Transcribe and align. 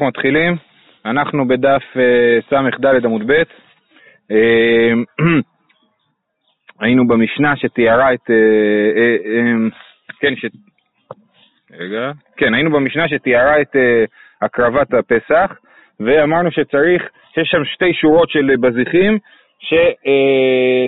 אנחנו 0.00 0.08
מתחילים, 0.08 0.56
אנחנו 1.04 1.48
בדף 1.48 1.82
אה, 1.96 2.38
ס"ד 2.50 3.04
עמוד 3.04 3.22
ב', 3.26 3.42
אה, 4.30 4.92
היינו 6.80 7.08
במשנה 7.08 7.56
שתיארה 7.56 8.14
את, 8.14 8.30
אה, 8.30 9.68
כן, 10.20 10.36
ש... 10.36 10.44
רגע, 11.78 12.10
כן, 12.36 12.54
היינו 12.54 12.70
במשנה 12.70 13.08
שתיארה 13.08 13.60
את 13.60 13.76
הקרבת 14.42 14.94
הפסח, 14.94 15.52
ואמרנו 16.00 16.50
שצריך, 16.50 17.02
שיש 17.34 17.48
שם 17.48 17.64
שתי 17.64 17.94
שורות 17.94 18.30
של 18.30 18.56
בזיחים, 18.60 19.18
ש, 19.58 19.74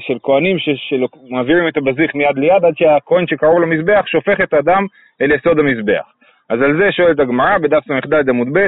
של 0.07 0.19
כהנים 0.23 0.57
שמעבירים 0.59 1.69
את 1.69 1.77
הבזיח 1.77 2.15
מיד 2.15 2.37
ליד 2.37 2.65
עד 2.65 2.77
שהכהן 2.77 3.27
שקרוב 3.27 3.63
למזבח 3.63 4.07
שופך 4.07 4.41
את 4.41 4.55
הדם 4.55 4.87
אל 5.21 5.33
יסוד 5.33 5.59
המזבח. 5.59 6.13
אז 6.49 6.63
על 6.63 6.77
זה 6.81 6.93
שואלת 6.93 7.19
הגמרא 7.21 7.59
בדף 7.59 7.83
ס"ד 7.85 8.29
עמוד 8.29 8.49
ב', 8.53 8.67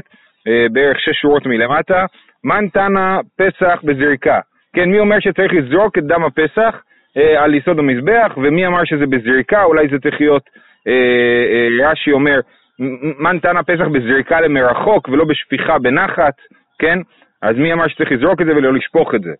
בערך 0.73 1.01
שש 1.01 1.21
שורות 1.21 1.47
מלמטה, 1.47 2.07
מן 2.45 2.69
תנא 2.69 3.19
פסח 3.39 3.81
בזריקה. 3.85 4.41
כן, 4.75 4.91
מי 4.91 4.99
אומר 4.99 5.21
שצריך 5.21 5.53
לזרוק 5.53 5.99
את 5.99 6.05
דם 6.05 6.25
הפסח 6.25 6.83
אה, 7.17 7.45
על 7.45 7.55
יסוד 7.55 7.79
המזבח, 7.79 8.33
ומי 8.37 8.67
אמר 8.67 8.85
שזה 8.85 9.07
בזריקה, 9.07 9.65
אולי 9.65 9.89
זה 9.89 9.99
צריך 9.99 10.21
להיות, 10.21 10.43
אה, 10.89 10.93
אה, 10.93 11.91
רש"י 11.91 12.13
אומר, 12.13 12.41
מן 13.19 13.39
תנא 13.39 13.63
פסח 13.63 13.87
בזריקה 13.93 14.41
למרחוק 14.41 15.09
ולא 15.09 15.25
בשפיכה 15.25 15.79
בנחת, 15.79 16.35
כן? 16.79 16.99
אז 17.43 17.57
מי 17.57 17.73
אמר 17.73 17.89
שצריך 17.89 18.13
לזרוק 18.13 18.41
את 18.41 18.47
זה 18.47 18.57
ולא 18.57 18.75
לשפוך 18.75 19.15
את 19.15 19.23
זה? 19.23 19.33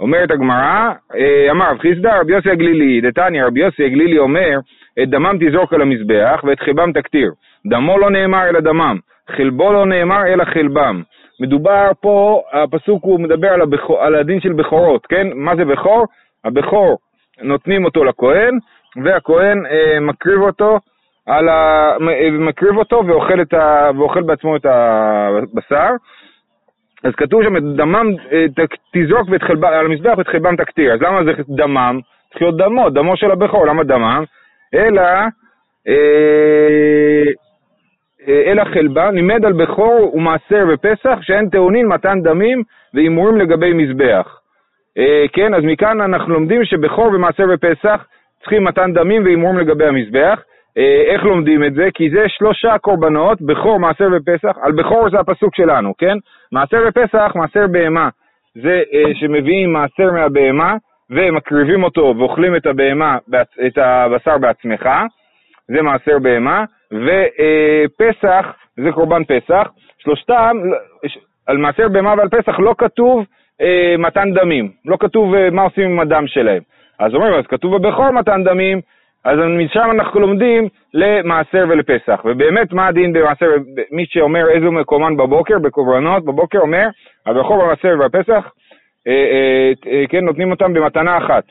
אומרת 0.00 0.30
הגמרא, 0.30 0.92
אה, 1.14 1.50
אמר 1.50 1.70
רב 1.70 1.78
חיסדא, 1.78 2.20
רבי 2.20 2.32
יוסי 2.32 2.50
הגלילי, 2.50 3.00
דתניא, 3.00 3.44
רבי 3.44 3.60
יוסי 3.60 3.84
הגלילי 3.84 4.18
אומר, 4.18 4.58
את 5.02 5.08
דמם 5.08 5.36
תזרוק 5.40 5.72
על 5.72 5.82
המזבח 5.82 6.44
ואת 6.44 6.60
חלבם 6.60 6.92
תקטיר. 6.92 7.32
דמו 7.66 7.98
לא 7.98 8.10
נאמר 8.10 8.48
אלא 8.48 8.60
דמם, 8.60 8.98
חלבו 9.36 9.72
לא 9.72 9.86
נאמר 9.86 10.26
אלא 10.26 10.44
חלבם. 10.44 11.02
מדובר 11.40 11.90
פה, 12.00 12.42
הפסוק 12.52 13.04
הוא 13.04 13.20
מדבר 13.20 13.48
על, 13.48 13.60
הבכור, 13.60 14.02
על 14.02 14.14
הדין 14.14 14.40
של 14.40 14.52
בכורות, 14.52 15.06
כן? 15.06 15.26
מה 15.34 15.56
זה 15.56 15.64
בכור? 15.64 16.04
הבכור, 16.44 16.98
נותנים 17.42 17.84
אותו 17.84 18.04
לכהן, 18.04 18.58
והכהן 19.04 19.66
אה, 19.66 20.00
מקריב 20.00 20.40
אותו 20.40 20.78
על 21.26 21.48
ה... 21.48 21.90
מקריב 22.32 22.76
אותו 22.76 23.02
ואוכל, 23.06 23.40
ה... 23.56 23.90
ואוכל 23.98 24.22
בעצמו 24.22 24.56
את 24.56 24.66
הבשר. 24.66 25.90
אז 27.04 27.12
כתוב 27.16 27.42
שם, 27.42 27.56
את 27.56 27.62
דמם 27.62 28.06
אה, 28.32 28.46
תזרוק 28.94 29.28
ואת 29.30 29.42
חלבם, 29.42 29.68
על 29.68 29.86
המזבח 29.86 30.14
ואת 30.18 30.28
חלבם 30.28 30.56
תקטיר. 30.56 30.94
אז 30.94 31.02
למה 31.02 31.24
זה 31.24 31.32
דמם? 31.48 32.00
צריך 32.30 32.42
להיות 32.42 32.56
דמו, 32.56 32.90
דמו 32.90 33.16
של 33.16 33.30
הבכור, 33.30 33.66
למה 33.66 33.84
דמם? 33.84 34.24
אלא 34.74 35.02
אה, 35.88 37.22
אה, 38.28 38.42
אלא 38.46 38.64
חלבה, 38.64 39.10
לימד 39.10 39.44
על 39.44 39.52
בכור 39.52 40.14
ומעשר 40.14 40.64
בפסח 40.72 41.18
שאין 41.22 41.48
טעונין 41.48 41.86
מתן 41.86 42.22
דמים 42.22 42.62
והימורים 42.94 43.36
לגבי 43.36 43.72
מזבח. 43.72 44.40
אה, 44.98 45.24
כן, 45.32 45.54
אז 45.54 45.64
מכאן 45.64 46.00
אנחנו 46.00 46.34
לומדים 46.34 46.64
שבכור 46.64 47.06
ומעשר 47.06 47.46
בפסח 47.46 48.06
צריכים 48.40 48.64
מתן 48.64 48.92
דמים 48.92 49.24
והימורים 49.24 49.58
לגבי 49.58 49.86
המזבח. 49.86 50.42
איך 51.06 51.24
לומדים 51.24 51.64
את 51.64 51.74
זה? 51.74 51.88
כי 51.94 52.10
זה 52.10 52.24
שלושה 52.28 52.78
קורבנות, 52.78 53.42
בכור, 53.42 53.80
מעשר 53.80 54.08
ופסח, 54.12 54.56
על 54.62 54.72
בכור 54.72 55.10
זה 55.10 55.20
הפסוק 55.20 55.54
שלנו, 55.56 55.92
כן? 55.98 56.16
מעשר 56.52 56.76
ופסח, 56.88 57.32
מעשר 57.34 57.66
בהמה, 57.66 58.08
זה 58.54 58.82
שמביאים 59.14 59.72
מעשר 59.72 60.12
מהבהמה 60.12 60.76
ומקריבים 61.10 61.84
אותו 61.84 62.14
ואוכלים 62.18 62.56
את 62.56 62.66
הבהמה, 62.66 63.18
את 63.66 63.78
הבשר 63.78 64.38
בעצמך, 64.38 64.88
זה 65.68 65.82
מעשר 65.82 66.18
בהמה, 66.18 66.64
ופסח 66.94 68.46
זה 68.76 68.92
קורבן 68.92 69.24
פסח. 69.24 69.68
שלושתם, 69.98 70.56
על 71.46 71.56
מעשר 71.56 71.88
בהמה 71.88 72.14
ועל 72.18 72.28
פסח 72.28 72.58
לא 72.58 72.74
כתוב 72.78 73.24
אה, 73.60 73.94
מתן 73.98 74.34
דמים, 74.34 74.70
לא 74.84 74.96
כתוב 75.00 75.34
אה, 75.34 75.50
מה 75.50 75.62
עושים 75.62 75.90
עם 75.90 76.00
הדם 76.00 76.24
שלהם. 76.26 76.62
אז 76.98 77.14
אומרים, 77.14 77.34
אז 77.34 77.46
כתוב 77.46 77.76
בבכור 77.76 78.10
מתן 78.10 78.44
דמים, 78.44 78.80
אז 79.24 79.38
משם 79.38 79.90
אנחנו 79.90 80.20
לומדים 80.20 80.68
למעשר 80.94 81.64
ולפסח. 81.68 82.20
ובאמת, 82.24 82.72
מה 82.72 82.86
הדין 82.86 83.12
במעשר, 83.12 83.46
מי 83.90 84.06
שאומר 84.06 84.50
איזה 84.50 84.70
מקומן 84.70 85.16
בבוקר, 85.16 85.58
בקורבנות, 85.58 86.24
בבוקר 86.24 86.58
אומר, 86.58 86.86
הבכור 87.26 87.64
במעשר 87.64 87.94
אה, 89.06 89.72
אה, 89.86 90.06
כן, 90.08 90.24
נותנים 90.24 90.50
אותם 90.50 90.74
במתנה 90.74 91.18
אחת. 91.18 91.44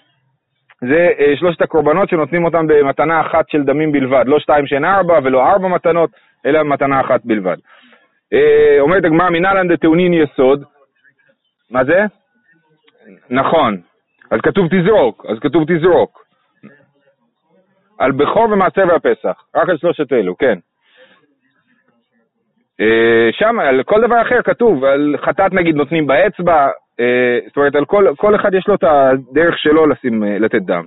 זה 0.89 1.09
אה, 1.19 1.33
שלושת 1.35 1.61
הקורבנות 1.61 2.09
שנותנים 2.09 2.45
אותם 2.45 2.67
במתנה 2.67 3.21
אחת 3.21 3.49
של 3.49 3.63
דמים 3.63 3.91
בלבד, 3.91 4.23
לא 4.27 4.39
שתיים 4.39 4.67
שאין 4.67 4.85
ארבע 4.85 5.19
ולא 5.23 5.51
ארבע 5.51 5.67
מתנות, 5.67 6.09
אלא 6.45 6.63
מתנה 6.63 7.01
אחת 7.01 7.21
בלבד. 7.25 7.57
אה, 8.33 8.77
אומרת 8.79 9.05
הגמרא 9.05 9.29
מנהלן 9.29 9.67
דטעונין 9.67 10.13
יסוד, 10.13 10.63
מה 11.71 11.83
זה? 11.83 12.05
נכון, 13.29 13.81
אז 14.31 14.39
כתוב 14.41 14.67
תזרוק, 14.67 15.25
אז 15.29 15.39
כתוב 15.39 15.63
תזרוק. 15.67 16.23
על 17.99 18.11
בכור 18.11 18.43
ומעשר 18.51 18.83
והפסח, 18.87 19.43
רק 19.55 19.69
על 19.69 19.77
שלושת 19.77 20.13
אלו, 20.13 20.37
כן. 20.37 20.59
אה, 22.81 23.29
שם, 23.31 23.59
על 23.59 23.83
כל 23.83 24.01
דבר 24.01 24.21
אחר 24.21 24.41
כתוב, 24.41 24.83
על 24.83 25.15
חטאת 25.25 25.53
נגיד 25.53 25.75
נותנים 25.75 26.07
באצבע, 26.07 26.69
זאת 27.47 27.57
אומרת, 27.57 27.75
על 27.75 27.85
כל, 27.85 28.07
כל 28.17 28.35
אחד 28.35 28.53
יש 28.53 28.67
לו 28.67 28.75
את 28.75 28.83
הדרך 28.83 29.57
שלו 29.57 29.87
לשים, 29.87 30.23
אה, 30.23 30.39
לתת 30.39 30.61
דם. 30.61 30.83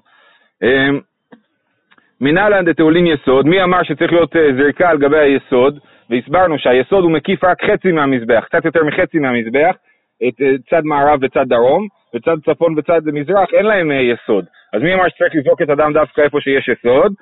אה, 0.62 0.88
מנהלן 2.20 2.64
דתאולין 2.64 3.06
יסוד, 3.06 3.46
מי 3.46 3.62
אמר 3.62 3.82
שצריך 3.82 4.12
להיות 4.12 4.36
זריקה 4.56 4.90
על 4.90 4.98
גבי 4.98 5.18
היסוד? 5.18 5.78
והסברנו 6.10 6.58
שהיסוד 6.58 7.04
הוא 7.04 7.12
מקיף 7.12 7.44
רק 7.44 7.64
חצי 7.64 7.92
מהמזבח, 7.92 8.44
קצת 8.44 8.64
יותר 8.64 8.84
מחצי 8.84 9.18
מהמזבח, 9.18 9.74
את 10.28 10.34
צד 10.70 10.84
מערב 10.84 11.18
וצד 11.22 11.44
דרום, 11.48 11.86
וצד 12.14 12.36
צפון 12.44 12.78
וצד 12.78 13.00
מזרח, 13.06 13.48
אין 13.52 13.66
להם 13.66 13.90
יסוד. 13.90 14.44
אז 14.72 14.82
מי 14.82 14.94
אמר 14.94 15.08
שצריך 15.08 15.34
לזרוק 15.34 15.62
את 15.62 15.70
הדם 15.70 15.92
דווקא 15.92 16.20
איפה 16.20 16.40
שיש 16.40 16.68
יסוד? 16.68 17.12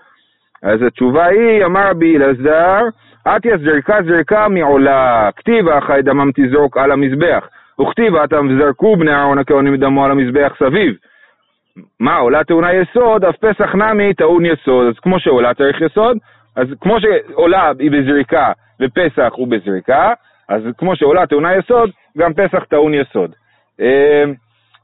אז 0.62 0.82
התשובה 0.82 1.24
היא, 1.26 1.64
אמר 1.64 1.90
רבי 1.90 2.16
אלעזר, 2.16 2.80
אתיה 3.28 3.56
זריקה 3.58 3.98
זריקה 4.06 4.48
מעולה, 4.48 5.30
כתיבה 5.36 5.80
חי 5.80 6.00
דמם 6.02 6.30
תזרוק 6.34 6.76
על 6.76 6.92
המזבח. 6.92 7.48
וכתיב 7.80 8.16
אתם 8.16 8.58
זרקו 8.58 8.96
בני 8.96 9.14
אהרון 9.14 9.38
הכהנים 9.38 9.76
דמו 9.76 10.04
על 10.04 10.10
המזבח 10.10 10.52
סביב. 10.58 10.94
מה, 12.00 12.16
עולה 12.16 12.44
טעונה 12.44 12.72
יסוד, 12.72 13.24
אף 13.24 13.36
פסח 13.36 13.74
נמי 13.74 14.14
טעון 14.14 14.46
יסוד. 14.46 14.86
אז 14.86 14.98
כמו 14.98 15.20
שעולה 15.20 15.54
צריך 15.54 15.80
יסוד, 15.80 16.18
אז 16.56 16.66
כמו 16.80 16.96
שעולה 17.00 17.72
היא 17.78 17.90
בזריקה 17.90 18.52
ופסח 18.80 19.32
הוא 19.32 19.48
בזריקה, 19.48 20.12
אז 20.48 20.62
כמו 20.78 20.96
שעולה 20.96 21.26
טעונה 21.26 21.56
יסוד, 21.56 21.90
גם 22.18 22.32
פסח 22.34 22.64
טעון 22.64 22.94
יסוד. 22.94 23.34
אמ, 23.80 24.34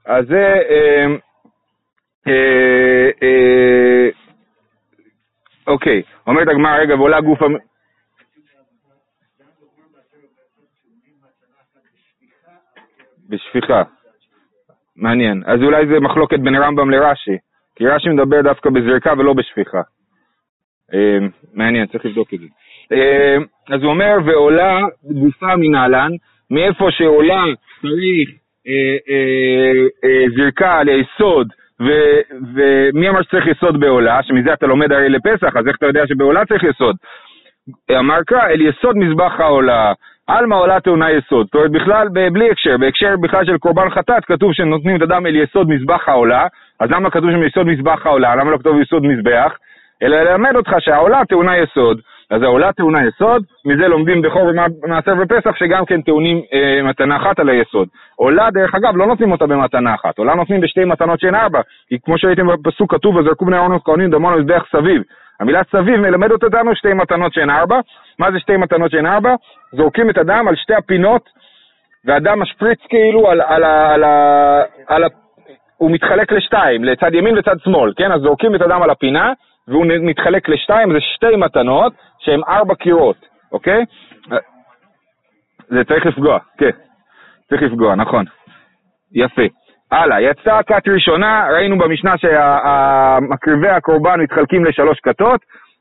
אז 0.06 0.26
זה... 0.26 0.54
אה, 0.70 1.06
אה, 3.22 4.08
אוקיי, 5.66 6.02
אומרת 6.26 6.48
הגמרא, 6.48 6.76
רגע, 6.76 6.94
ועולה 6.94 7.20
גוף... 7.20 7.38
בשפיכה. 13.30 13.82
מעניין. 14.96 15.42
אז 15.46 15.62
אולי 15.62 15.86
זה 15.86 16.00
מחלוקת 16.00 16.38
בין 16.38 16.54
רמב"ם 16.56 16.90
לרש"י, 16.90 17.36
כי 17.76 17.86
רש"י 17.86 18.08
מדבר 18.08 18.42
דווקא 18.42 18.70
בזריקה 18.70 19.12
ולא 19.18 19.32
בשפיכה. 19.32 19.80
אה, 20.94 21.18
מעניין, 21.54 21.86
צריך 21.86 22.06
לבדוק 22.06 22.34
את 22.34 22.38
זה. 22.40 22.46
אה, 22.92 23.36
אז 23.68 23.82
הוא 23.82 23.90
אומר, 23.90 24.16
ועולה 24.26 24.80
גופה 25.02 25.56
מנהלן, 25.56 26.10
מאיפה 26.50 26.90
שעולה 26.90 27.44
צריך 27.80 28.28
אה, 28.68 30.24
זריקה 30.36 30.78
על 30.78 30.88
היסוד, 30.88 31.48
ומי 32.54 33.08
אמר 33.08 33.22
שצריך 33.22 33.46
יסוד 33.46 33.80
בעולה, 33.80 34.22
שמזה 34.22 34.52
אתה 34.52 34.66
לומד 34.66 34.92
הרי 34.92 35.08
לפסח, 35.08 35.56
אז 35.56 35.68
איך 35.68 35.76
אתה 35.76 35.86
יודע 35.86 36.06
שבעולה 36.06 36.46
צריך 36.46 36.64
יסוד? 36.64 36.96
אמר 37.98 38.22
קרא, 38.26 38.46
אל 38.46 38.60
יסוד 38.60 38.96
מזבח 38.96 39.32
העולה, 39.38 39.92
עלמא 40.38 40.54
עולה 40.54 40.80
טעונה 40.80 41.10
יסוד. 41.10 41.46
זאת 41.46 41.54
אומרת, 41.54 41.70
בכלל, 41.70 42.08
בלי 42.32 42.50
הקשר, 42.50 42.76
בהקשר 42.76 43.14
בכלל 43.20 43.44
של 43.44 43.58
קורבן 43.58 43.90
חטאת, 43.90 44.24
כתוב 44.24 44.52
שנותנים 44.52 44.96
את 44.96 45.02
הדם 45.02 45.26
אל 45.26 45.36
יסוד 45.36 45.68
מזבח 45.68 46.08
העולה, 46.08 46.46
אז 46.80 46.90
למה 46.90 47.10
כתוב 47.10 47.30
שם 47.30 47.42
יסוד 47.42 47.66
מזבח 47.66 48.06
העולה? 48.06 48.36
למה 48.36 48.50
לא 48.50 48.58
כתוב 48.58 48.80
יסוד 48.80 49.02
מזבח? 49.06 49.56
אלא 50.02 50.22
ללמד 50.22 50.56
אותך 50.56 50.70
שהעולה 50.78 51.24
טעונה 51.24 51.58
יסוד. 51.58 52.00
אז 52.30 52.42
העולה 52.42 52.72
טעונה 52.72 53.06
יסוד, 53.06 53.42
מזה 53.64 53.88
לומדים 53.88 54.22
בכור 54.22 54.50
ומעשר 54.82 55.14
ופסח, 55.20 55.56
שגם 55.56 55.84
כן 55.84 56.00
טעונים 56.02 56.42
אה, 56.52 56.82
מתנה 56.82 57.16
אחת 57.16 57.38
על 57.38 57.48
היסוד. 57.48 57.88
עולה, 58.16 58.50
דרך 58.50 58.74
אגב, 58.74 58.96
לא 58.96 59.06
נותנים 59.06 59.32
אותה 59.32 59.46
במתנה 59.46 59.94
אחת, 59.94 60.18
עולה 60.18 60.34
נותנים 60.34 60.60
בשתי 60.60 60.84
מתנות 60.84 61.20
שאין 61.20 61.34
ארבע, 61.34 61.60
כי 61.88 61.96
כמו 62.04 62.18
שראיתם 62.18 62.46
בפסוק 62.46 62.94
כתוב, 62.94 63.16
וזרקו 63.16 63.44
בני 63.44 63.56
אהרון 63.56 63.72
וכהנים 63.72 64.10
דמון 64.10 64.40
מזבח 64.40 64.64
סביב. 64.72 65.02
המילה 65.40 65.60
סביב 65.70 65.96
מלמדת 65.96 66.42
אותנו 66.42 66.76
שתי 66.76 66.92
מתנות 66.94 67.32
שהן 67.32 67.50
ארבע. 67.50 67.80
מה 68.18 68.32
זה 68.32 68.40
שתי 68.40 68.56
מתנות 68.56 68.90
שהן 68.90 69.06
ארבע? 69.06 69.34
זורקים 69.72 70.10
את 70.10 70.18
הדם 70.18 70.48
על 70.48 70.56
שתי 70.56 70.74
הפינות, 70.74 71.28
והדם 72.04 72.42
משפריץ 72.42 72.78
כאילו 72.88 73.30
על, 73.30 73.40
על, 73.40 73.64
על, 73.64 74.04
על, 74.04 75.04
על, 75.04 75.04
הוא 75.76 75.90
מתחלק 75.90 76.32
לשתיים, 76.32 76.84
לצד 76.84 77.14
ימין 77.14 77.38
וצד 77.38 77.56
שמאל, 77.64 77.92
כן? 77.96 78.12
אז 78.12 78.20
זורקים 78.20 78.54
את 78.54 78.62
הדם 78.62 78.82
על 78.82 78.90
הפינה, 78.90 79.32
והוא 79.68 79.86
מתחלק 79.86 80.48
לשתיים, 80.48 80.92
זה 80.92 80.98
שתי 81.00 81.36
מתנות 81.36 81.92
שהן 82.18 82.40
ארבע 82.48 82.74
קירות, 82.74 83.16
אוקיי? 83.52 83.84
זה 85.68 85.84
צריך 85.84 86.06
לפגוע, 86.06 86.38
כן. 86.58 86.70
צריך 87.48 87.62
לפגוע, 87.62 87.94
נכון. 87.94 88.24
יפה. 89.14 89.42
הלאה, 89.92 90.20
יצאה 90.20 90.62
כת 90.62 90.88
ראשונה, 90.88 91.46
ראינו 91.52 91.78
במשנה 91.78 92.14
שמקריבי 92.18 93.68
הקורבן 93.68 94.20
מתחלקים 94.20 94.64
לשלוש 94.64 95.00
כתות, 95.00 95.40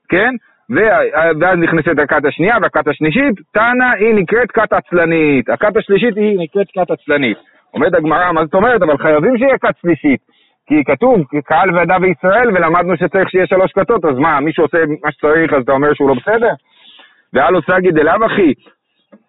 כן? 0.09 0.33
ואז 1.39 1.57
נכנסת 1.59 1.99
הכת 2.03 2.25
השנייה 2.25 2.57
והכת 2.61 2.87
השלישית, 2.87 3.35
תנא 3.53 3.85
היא 3.99 4.15
נקראת 4.15 4.51
כת 4.51 4.73
עצלנית. 4.73 5.49
הכת 5.49 5.77
השלישית 5.77 6.17
היא 6.17 6.39
נקראת 6.39 6.67
כת 6.73 6.91
עצלנית. 6.91 7.37
אומרת 7.73 7.93
הגמרא, 7.93 8.31
מה 8.31 8.45
זאת 8.45 8.53
אומרת? 8.53 8.81
אבל 8.81 8.97
חייבים 8.97 9.37
שיהיה 9.37 9.57
כת 9.57 9.77
שלישית. 9.81 10.19
כי 10.67 10.83
כתוב, 10.83 11.19
קהל 11.45 11.75
ועדה 11.75 11.99
בישראל, 11.99 12.47
ולמדנו 12.47 12.97
שצריך 12.97 13.29
שיהיה 13.29 13.47
שלוש 13.47 13.71
כתות, 13.71 14.05
אז 14.05 14.17
מה, 14.17 14.39
מישהו 14.39 14.63
עושה 14.63 14.77
מה 15.03 15.11
שצריך, 15.11 15.53
אז 15.53 15.63
אתה 15.63 15.71
אומר 15.71 15.93
שהוא 15.93 16.09
לא 16.09 16.15
בסדר? 16.15 16.51
והלו 17.33 17.61
סגי 17.61 17.91
דלאו 17.91 18.25
אחי, 18.25 18.53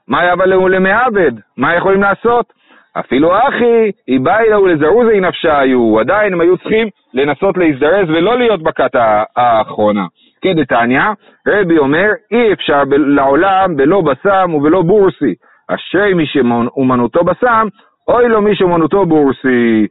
מה 0.08 0.34
לו 0.46 0.68
למעבד? 0.68 1.32
מה 1.56 1.76
יכולים 1.76 2.02
לעשות? 2.02 2.59
אפילו 2.98 3.38
אחי, 3.38 3.90
באה 4.22 4.48
לו 4.50 4.66
לזרוזי 4.66 5.20
נפשה 5.20 5.58
היו, 5.58 6.00
עדיין 6.00 6.32
הם 6.32 6.40
היו 6.40 6.58
צריכים 6.58 6.88
לנסות 7.14 7.56
להזדרז 7.56 8.08
ולא 8.08 8.38
להיות 8.38 8.62
בכת 8.62 8.90
האחרונה. 9.36 10.06
כדתניא, 10.42 11.02
רבי 11.48 11.78
אומר, 11.78 12.10
אי 12.32 12.52
אפשר 12.52 12.82
לעולם 12.88 13.76
בלא 13.76 14.00
בסם 14.00 14.54
ובלא 14.54 14.82
בורסי. 14.82 15.34
אשרי 15.68 16.14
מי 16.14 16.26
שאומנותו 16.26 17.24
בסם, 17.24 17.68
אוי 18.08 18.28
לו 18.28 18.42
מי 18.42 18.56
שאומנותו 18.56 19.06
בורסי. 19.06 19.86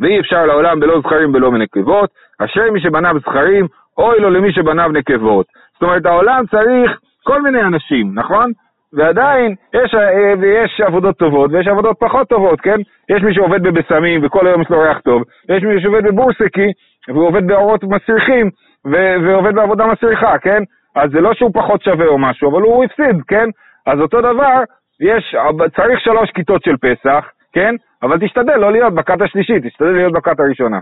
ואי 0.00 0.20
אפשר 0.20 0.46
לעולם 0.46 0.80
בלא 0.80 1.00
זכרים 1.00 1.32
בלא 1.32 1.50
מנקבות, 1.50 2.10
אשרי 2.38 2.70
מי 2.70 2.80
שבניו 2.80 3.14
זכרים, 3.20 3.66
אוי 3.98 4.20
לו 4.20 4.30
למי 4.30 4.52
שבניו 4.52 4.88
נקבות. 4.92 5.46
זאת 5.72 5.82
אומרת, 5.82 6.06
העולם 6.06 6.44
צריך 6.50 7.00
כל 7.24 7.42
מיני 7.42 7.62
אנשים, 7.62 8.10
נכון? 8.14 8.52
ועדיין 8.92 9.54
יש, 9.74 9.94
אה, 9.94 10.34
יש 10.64 10.80
עבודות 10.80 11.18
טובות 11.18 11.50
ויש 11.52 11.66
עבודות 11.66 11.96
פחות 12.00 12.28
טובות, 12.28 12.60
כן? 12.60 12.76
יש 13.10 13.22
מי 13.22 13.34
שעובד 13.34 13.62
בבשמים 13.62 14.24
וכל 14.24 14.46
היום 14.46 14.62
יש 14.62 14.70
לו 14.70 14.80
ריח 14.80 15.00
טוב, 15.00 15.22
ויש 15.48 15.62
מי 15.62 15.82
שעובד 15.82 16.04
בבורסקי 16.04 16.72
והוא 17.08 17.26
עובד 17.28 17.46
באורות 17.46 17.84
מסריחים 17.84 18.50
ו- 18.86 19.16
ועובד 19.24 19.54
בעבודה 19.54 19.86
מסריחה, 19.86 20.38
כן? 20.38 20.62
אז 20.96 21.10
זה 21.10 21.20
לא 21.20 21.34
שהוא 21.34 21.50
פחות 21.54 21.82
שווה 21.82 22.06
או 22.06 22.18
משהו, 22.18 22.50
אבל 22.50 22.62
הוא 22.62 22.84
הפסיד, 22.84 23.22
כן? 23.28 23.48
אז 23.86 24.00
אותו 24.00 24.20
דבר, 24.20 24.62
יש, 25.00 25.36
צריך 25.76 26.00
שלוש 26.00 26.30
כיתות 26.30 26.62
של 26.62 26.76
פסח, 26.76 27.24
כן? 27.52 27.74
אבל 28.02 28.18
תשתדל 28.18 28.56
לא 28.56 28.72
להיות 28.72 28.94
בכת 28.94 29.20
השלישית, 29.20 29.66
תשתדל 29.66 29.90
להיות 29.90 30.12
בכת 30.12 30.40
הראשונה. 30.40 30.80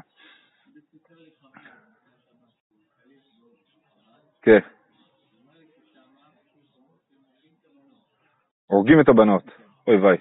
כן. 4.43 4.59
הורגים 8.69 9.01
את 9.01 9.09
הבנות, 9.09 9.43
אוי 9.87 9.97
ויי. 9.97 10.17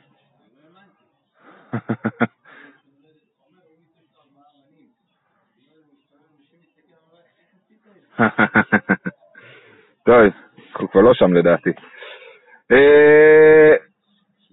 טוב, 10.05 10.15
אנחנו 10.71 10.91
כבר 10.91 11.01
לא 11.01 11.13
שם 11.13 11.33
לדעתי. 11.33 11.69
אה, 12.71 13.75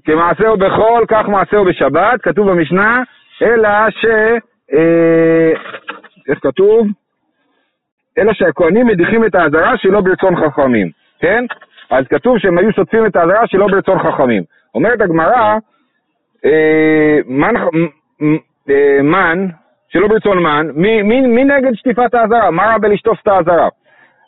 כמעשהו 0.05 0.57
בחול, 0.57 1.05
כך 1.09 1.29
מעשהו 1.29 1.65
בשבת, 1.65 2.23
כתוב 2.23 2.51
במשנה, 2.51 3.03
אלא 3.43 3.91
ש... 3.91 4.05
אה, 4.73 5.53
איך 6.29 6.39
כתוב? 6.43 6.87
אלא 8.19 8.33
שהכהנים 8.33 8.87
מדיחים 8.87 9.25
את 9.25 9.35
האזהרה 9.35 9.77
שלא 9.77 10.01
ברצון 10.01 10.37
חכמים, 10.37 10.91
כן? 11.21 11.45
אז 11.91 12.05
כתוב 12.07 12.39
שהם 12.39 12.59
היו 12.59 12.73
שוטפים 12.73 13.07
את 13.07 13.17
האזהרה 13.17 13.47
שלא 13.47 13.67
ברצון 13.67 13.99
חכמים. 13.99 14.43
אומרת 14.75 15.01
הגמרא, 15.01 15.57
אה, 16.45 17.19
מן, 17.27 17.55
אה, 18.71 19.03
מן, 19.03 19.47
שלא 19.89 20.09
ברצון 20.09 20.39
מן, 20.39 20.67
מי, 20.75 21.03
מי, 21.03 21.21
מי 21.21 21.45
נגד 21.45 21.75
שטיפת 21.75 22.15
האזהרה? 22.15 22.51
מה 22.51 22.67
רע 22.67 22.79
בלשטוף 22.79 23.19
את 23.23 23.29
האזהרה? 23.29 23.69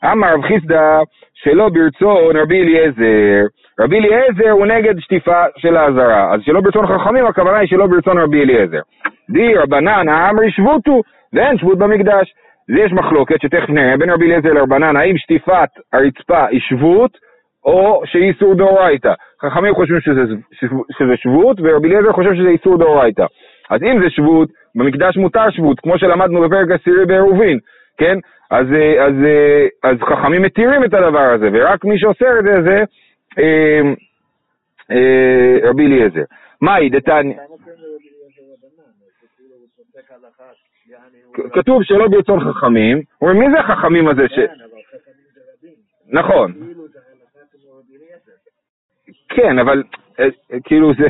אמר 0.04 0.34
רב 0.34 0.42
חיסדא 0.42 1.00
שלא 1.34 1.68
ברצון 1.68 2.36
רבי 2.36 2.62
אליעזר. 2.62 3.46
רבי 3.80 3.98
אליעזר 3.98 4.50
הוא 4.50 4.66
נגד 4.66 4.94
שטיפה 4.98 5.44
של 5.56 5.76
האזהרה, 5.76 6.34
אז 6.34 6.40
שלא 6.42 6.60
ברצון 6.60 6.86
חכמים 6.86 7.26
הכוונה 7.26 7.58
היא 7.58 7.68
שלא 7.68 7.86
ברצון 7.86 8.18
רבי 8.18 8.42
אליעזר. 8.42 8.80
די 9.30 9.54
רבנן 9.54 10.08
האמרי 10.08 10.50
שבותו, 10.50 11.00
ואין 11.32 11.58
שבות 11.58 11.78
במקדש. 11.78 12.34
אז 12.68 12.74
יש 12.78 12.92
מחלוקת 12.92 13.40
שתכף 13.40 13.70
נראה 13.70 13.96
בין 13.96 14.10
רבי 14.10 14.24
אליעזר 14.26 14.52
לרבנן, 14.52 14.96
האם 14.96 15.18
שטיפת 15.18 15.68
הרצפה 15.92 16.46
היא 16.46 16.60
שבות 16.60 17.18
או 17.66 18.02
שהיא 18.04 18.28
איסור 18.28 18.54
דאורייתא. 18.54 19.12
חכמים 19.42 19.74
חושבים 19.74 20.00
שזה, 20.00 20.20
שזה 20.98 21.16
שבות, 21.16 21.56
ורבי 21.62 21.88
אליעזר 21.88 22.12
חושב 22.12 22.34
שזה 22.34 22.48
איסור 22.48 22.78
דאורייתא. 22.78 23.26
אז 23.70 23.82
אם 23.82 24.02
זה 24.02 24.10
שבות, 24.10 24.48
במקדש 24.74 25.16
מותר 25.16 25.50
שבות, 25.50 25.80
כמו 25.80 25.98
שלמדנו 25.98 26.40
בפרק 26.40 26.70
עשירי 26.70 27.06
בעירובין, 27.06 27.58
כן? 27.98 28.18
אז, 28.50 28.66
אז, 29.06 29.14
אז 29.84 29.96
חכמים 30.00 30.42
מתירים 30.42 30.84
את 30.84 30.94
הדבר 30.94 31.32
הזה, 31.34 31.48
ורק 31.52 31.84
מי 31.84 31.98
שאוסר 31.98 32.38
את 32.38 32.44
זה 32.44 32.62
זה 32.62 32.84
אה, 33.38 33.80
אה, 34.90 35.68
רבי 35.68 35.86
אליעזר. 35.86 36.24
מהי 36.60 36.90
דתניא? 36.90 37.36
כתוב 41.52 41.82
שלא 41.82 42.08
ברצון 42.08 42.40
חכמים, 42.40 43.00
אומרים 43.22 43.38
מי 43.40 43.46
זה 43.50 43.60
החכמים 43.60 44.08
הזה 44.08 44.28
ש... 44.28 44.38
נכון. 46.08 46.52
כן, 49.36 49.58
אבל 49.58 49.82
אה, 50.20 50.28
כאילו 50.64 50.92
זה, 50.94 51.06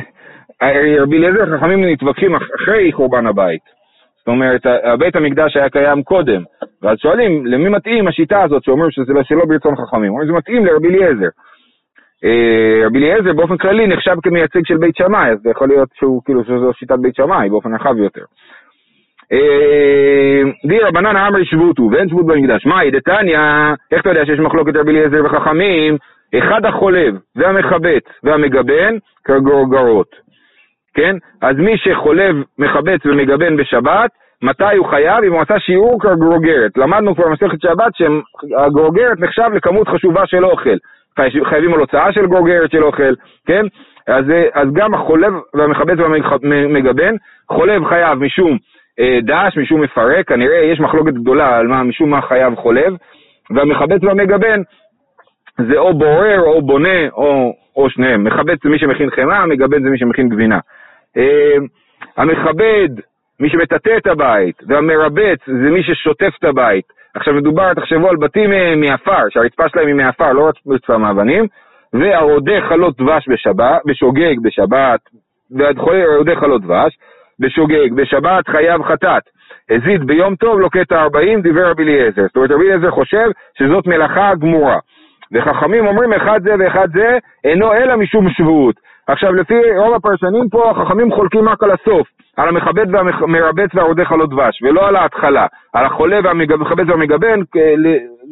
רבי 1.01 1.17
אליעזר 1.17 1.57
חכמים 1.57 1.81
מתווכחים 1.81 2.35
אחרי 2.35 2.91
חורבן 2.91 3.27
הבית. 3.27 3.77
זאת 4.17 4.27
אומרת, 4.27 4.61
בית 4.99 5.15
המקדש 5.15 5.57
היה 5.57 5.69
קיים 5.69 6.03
קודם, 6.03 6.41
ואז 6.81 6.97
שואלים, 6.97 7.45
למי 7.45 7.69
מתאים 7.69 8.07
השיטה 8.07 8.43
הזאת 8.43 8.63
שאומרים 8.63 8.91
שזה 8.91 9.13
לא 9.13 9.23
שלא 9.23 9.45
ברצון 9.45 9.75
חכמים? 9.75 10.11
אומרים, 10.11 10.27
זה 10.27 10.33
מתאים 10.33 10.65
לרבי 10.65 10.87
אליעזר. 10.87 11.29
אה, 12.23 12.85
רבי 12.85 12.99
אליעזר 12.99 13.33
באופן 13.33 13.57
כללי 13.57 13.87
נחשב 13.87 14.15
כמייצג 14.23 14.65
של 14.65 14.77
בית 14.77 14.95
שמאי, 14.95 15.29
אז 15.29 15.39
זה 15.43 15.49
יכול 15.49 15.67
להיות 15.67 15.89
שהוא, 15.93 16.21
כאילו, 16.25 16.43
שזו 16.43 16.73
שיטת 16.73 16.99
בית 16.99 17.15
שמאי 17.15 17.49
באופן 17.49 17.75
רחב 17.75 17.97
יותר. 17.97 18.23
אה, 19.31 20.41
די 20.65 20.79
רבנן 20.79 21.15
האמרי 21.15 21.45
שבותו, 21.45 21.89
ואין 21.91 22.09
שבות 22.09 22.25
במקדש. 22.25 22.65
מאי 22.65 22.91
דתניא, 22.91 23.39
איך 23.91 24.01
אתה 24.01 24.09
יודע 24.09 24.25
שיש 24.25 24.39
מחלוקת 24.39 24.75
רבי 24.75 24.91
אליעזר 24.91 25.25
וחכמים? 25.25 25.97
אחד 26.35 26.65
החולב 26.65 27.15
והמחבץ 27.35 28.03
והמגבן 28.23 28.95
כגורגרות. 29.25 30.15
כן? 30.93 31.15
אז 31.41 31.55
מי 31.57 31.77
שחולב, 31.77 32.35
מחבץ 32.59 33.05
ומגבן 33.05 33.57
בשבת, 33.57 34.09
מתי 34.41 34.75
הוא 34.77 34.87
חייב? 34.87 35.23
אם 35.23 35.33
הוא 35.33 35.41
עשה 35.41 35.59
שיעור 35.59 35.99
כגרוגרת. 36.01 36.77
למדנו 36.77 37.15
כבר 37.15 37.27
במסכת 37.27 37.61
שבת 37.61 37.93
שהגרוגרת 37.95 39.19
נחשב 39.19 39.49
לכמות 39.53 39.87
חשובה 39.87 40.27
של 40.27 40.45
אוכל. 40.45 40.77
חייבים 41.43 41.73
על 41.73 41.79
הוצאה 41.79 42.13
של 42.13 42.25
גרוגרת 42.25 42.71
של 42.71 42.83
אוכל, 42.83 43.13
כן? 43.47 43.65
אז, 44.07 44.25
אז 44.53 44.67
גם 44.73 44.93
החולב 44.93 45.33
והמחבץ 45.53 45.97
והמגבן, 45.99 47.15
חולב 47.51 47.85
חייב 47.85 48.19
משום 48.19 48.57
אה, 48.99 49.19
דש, 49.23 49.57
משום 49.57 49.81
מפרק, 49.81 50.27
כנראה 50.27 50.57
יש 50.57 50.79
מחלוקת 50.79 51.13
גדולה 51.13 51.57
על 51.57 51.67
מה, 51.67 51.83
משום 51.83 52.09
מה 52.09 52.21
חייב 52.21 52.55
חולב, 52.55 52.93
והמחבץ 53.49 54.03
והמגבן 54.03 54.61
זה 55.57 55.77
או 55.77 55.93
בורר 55.93 56.39
או 56.39 56.61
בונה 56.61 57.09
או, 57.13 57.53
או 57.75 57.89
שניהם. 57.89 58.23
מחבץ 58.23 58.63
זה 58.63 58.69
מי 58.69 58.79
שמכין 58.79 59.09
חמאה, 59.09 59.45
מגבן 59.45 59.83
זה 59.83 59.89
מי 59.89 59.97
שמכין 59.97 60.29
גבינה. 60.29 60.59
אה, 61.17 61.55
המכבד, 62.17 62.89
מי 63.39 63.49
שמטאטא 63.49 63.97
את 63.97 64.07
הבית, 64.07 64.55
והמרבץ 64.67 65.39
זה 65.45 65.69
מי 65.69 65.83
ששוטף 65.83 66.33
את 66.39 66.43
הבית. 66.43 66.85
עכשיו 67.15 67.33
מדובר, 67.33 67.73
תחשבו 67.73 68.09
על 68.09 68.15
בתים 68.15 68.53
אה, 68.53 68.75
מעפר, 68.75 69.29
שהרצפה 69.29 69.69
שלהם 69.69 69.87
היא 69.87 69.95
מעפר, 69.95 70.33
לא 70.33 70.51
רצפה 70.67 70.97
מאבנים, 70.97 71.45
והרודה 71.93 72.61
חלות 72.69 72.97
דבש 72.97 73.29
בשבת, 73.29 73.81
בשוגג 73.85 74.35
בשבת, 74.43 74.99
והרודה 75.51 76.35
חלות 76.35 76.61
דבש, 76.61 76.97
בשוגג, 77.39 77.93
בשבת 77.95 78.47
חייב 78.47 78.83
חטאת. 78.83 79.23
הזיד 79.69 80.07
ביום 80.07 80.35
טוב 80.35 80.59
לוקט 80.59 80.91
הארבעים, 80.91 81.41
דיבר 81.41 81.69
רבי 81.69 81.83
אליעזר. 81.83 82.21
זאת 82.21 82.35
אומרת, 82.35 82.51
רבי 82.51 82.63
אליעזר 82.63 82.91
חושב 82.91 83.27
שזאת 83.57 83.87
מלאכה 83.87 84.31
גמורה. 84.39 84.77
וחכמים 85.31 85.87
אומרים 85.87 86.13
אחד 86.13 86.39
זה 86.43 86.55
ואחד 86.59 86.87
זה 86.93 87.17
אינו 87.43 87.73
אלא 87.73 87.95
משום 87.95 88.29
שבועות. 88.29 88.75
עכשיו, 89.07 89.33
לפי 89.33 89.53
רוב 89.77 89.95
הפרשנים 89.95 90.49
פה, 90.49 90.71
החכמים 90.71 91.11
חולקים 91.11 91.49
רק 91.49 91.63
על 91.63 91.71
הסוף, 91.71 92.07
על 92.37 92.47
המכבד 92.47 92.95
והמרבץ 92.95 93.69
והרודה 93.73 94.05
חלות 94.05 94.29
דבש, 94.29 94.61
ולא 94.63 94.87
על 94.87 94.95
ההתחלה. 94.95 95.45
על 95.73 95.85
החולה 95.85 96.19
והמכבד 96.23 96.89
והמגבן, 96.89 97.39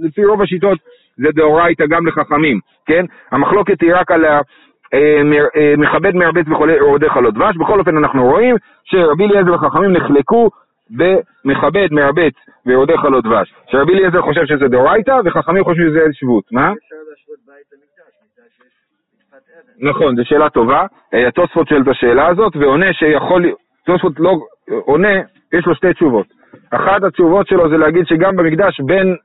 לפי 0.03 0.25
רוב 0.25 0.41
השיטות 0.41 0.77
זה 1.17 1.29
דאורייתא 1.35 1.85
גם 1.85 2.07
לחכמים, 2.07 2.59
כן? 2.85 3.05
המחלוקת 3.31 3.81
היא 3.81 3.95
רק 3.95 4.11
על 4.11 4.25
המכבד, 4.25 6.13
אה, 6.15 6.19
מרבץ 6.19 6.45
ורודה 6.47 7.09
חלות 7.09 7.33
דבש. 7.33 7.57
בכל 7.57 7.79
אופן, 7.79 7.97
אנחנו 7.97 8.25
רואים 8.25 8.55
שרבי 8.83 9.25
אליעזר 9.25 9.53
וחכמים 9.53 9.91
נחלקו 9.91 10.49
במכבד, 10.89 11.87
מרבץ 11.91 12.33
ורודה 12.65 12.97
חלות 12.97 13.23
דבש. 13.23 13.53
שרבי 13.67 13.93
אליעזר 13.93 14.21
חושב 14.21 14.45
שזה 14.45 14.67
דאורייתא, 14.67 15.19
וחכמים 15.25 15.63
חושבים 15.63 15.89
שזה 15.89 15.99
שבות. 16.11 16.43
מה? 16.51 16.73
נכון, 19.79 20.15
זו 20.15 20.25
שאלה 20.25 20.49
טובה. 20.49 20.85
אה, 21.13 21.27
התוספות 21.27 21.67
שואל 21.67 21.81
את 21.81 21.87
השאלה 21.87 22.27
הזאת, 22.27 22.55
ועונה 22.55 22.93
שיכול, 22.93 23.45
תוספות 23.85 24.19
לא, 24.19 24.31
עונה, 24.67 25.21
יש 25.53 25.65
לו 25.65 25.75
שתי 25.75 25.93
תשובות. 25.93 26.27
אחת 26.71 27.03
התשובות 27.03 27.47
שלו 27.47 27.69
זה 27.69 27.77
להגיד 27.77 28.07
שגם 28.07 28.35
במקדש 28.35 28.81
בין, 28.81 29.15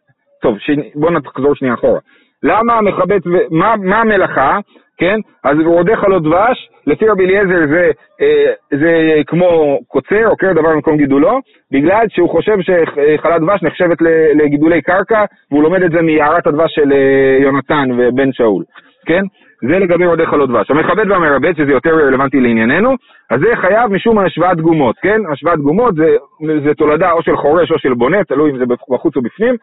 טוב, 0.43 0.59
ש... 0.59 0.71
בואו 0.95 1.12
נחזור 1.12 1.55
שנייה 1.55 1.75
אחורה. 1.75 2.00
למה 2.43 2.75
המכבד, 2.75 3.21
מה, 3.50 3.76
מה 3.76 4.00
המלאכה, 4.00 4.59
כן? 5.00 5.21
אז 5.45 5.57
רודך 5.64 6.04
לו 6.09 6.19
דבש, 6.19 6.69
לפי 6.87 7.09
רבי 7.09 7.25
אליעזר 7.25 7.66
זה, 7.71 7.90
אה, 8.21 8.52
זה 8.71 9.23
כמו 9.26 9.78
קוצר, 9.88 10.26
עוקר 10.26 10.52
דבר 10.52 10.71
במקום 10.75 10.97
גידולו, 10.97 11.40
בגלל 11.73 12.07
שהוא 12.09 12.30
חושב 12.30 12.57
שחלת 12.61 13.40
דבש 13.40 13.62
נחשבת 13.62 13.99
לגידולי 14.35 14.83
קרקע, 14.83 15.25
והוא 15.50 15.62
לומד 15.62 15.83
את 15.83 15.90
זה 15.90 16.02
מיערת 16.02 16.47
הדבש 16.47 16.75
של 16.75 16.92
אה, 16.92 17.38
יונתן 17.42 17.88
ובן 17.99 18.33
שאול, 18.33 18.64
כן? 19.07 19.23
זה 19.69 19.78
לגבי 19.78 20.07
רודך 20.07 20.33
לו 20.33 20.47
דבש. 20.47 20.71
המכבד 20.71 21.11
והמרבד, 21.11 21.57
שזה 21.57 21.73
יותר 21.73 21.90
רלוונטי 21.90 22.40
לענייננו, 22.40 22.95
אז 23.30 23.40
זה 23.40 23.57
חייב 23.57 23.92
משום 23.92 24.19
השוואת 24.19 24.61
גומות, 24.61 24.97
כן? 25.02 25.21
השוואת 25.33 25.59
גומות 25.59 25.95
זה, 25.95 26.16
זה 26.64 26.75
תולדה 26.75 27.12
או 27.12 27.23
של 27.23 27.37
חורש 27.37 27.71
או 27.71 27.78
של 27.78 27.95
בונה, 27.95 28.25
תלוי 28.25 28.50
אם 28.50 28.59
זה 28.59 28.64
בחוץ 28.90 29.16
או 29.16 29.23
בפנים, 29.23 29.54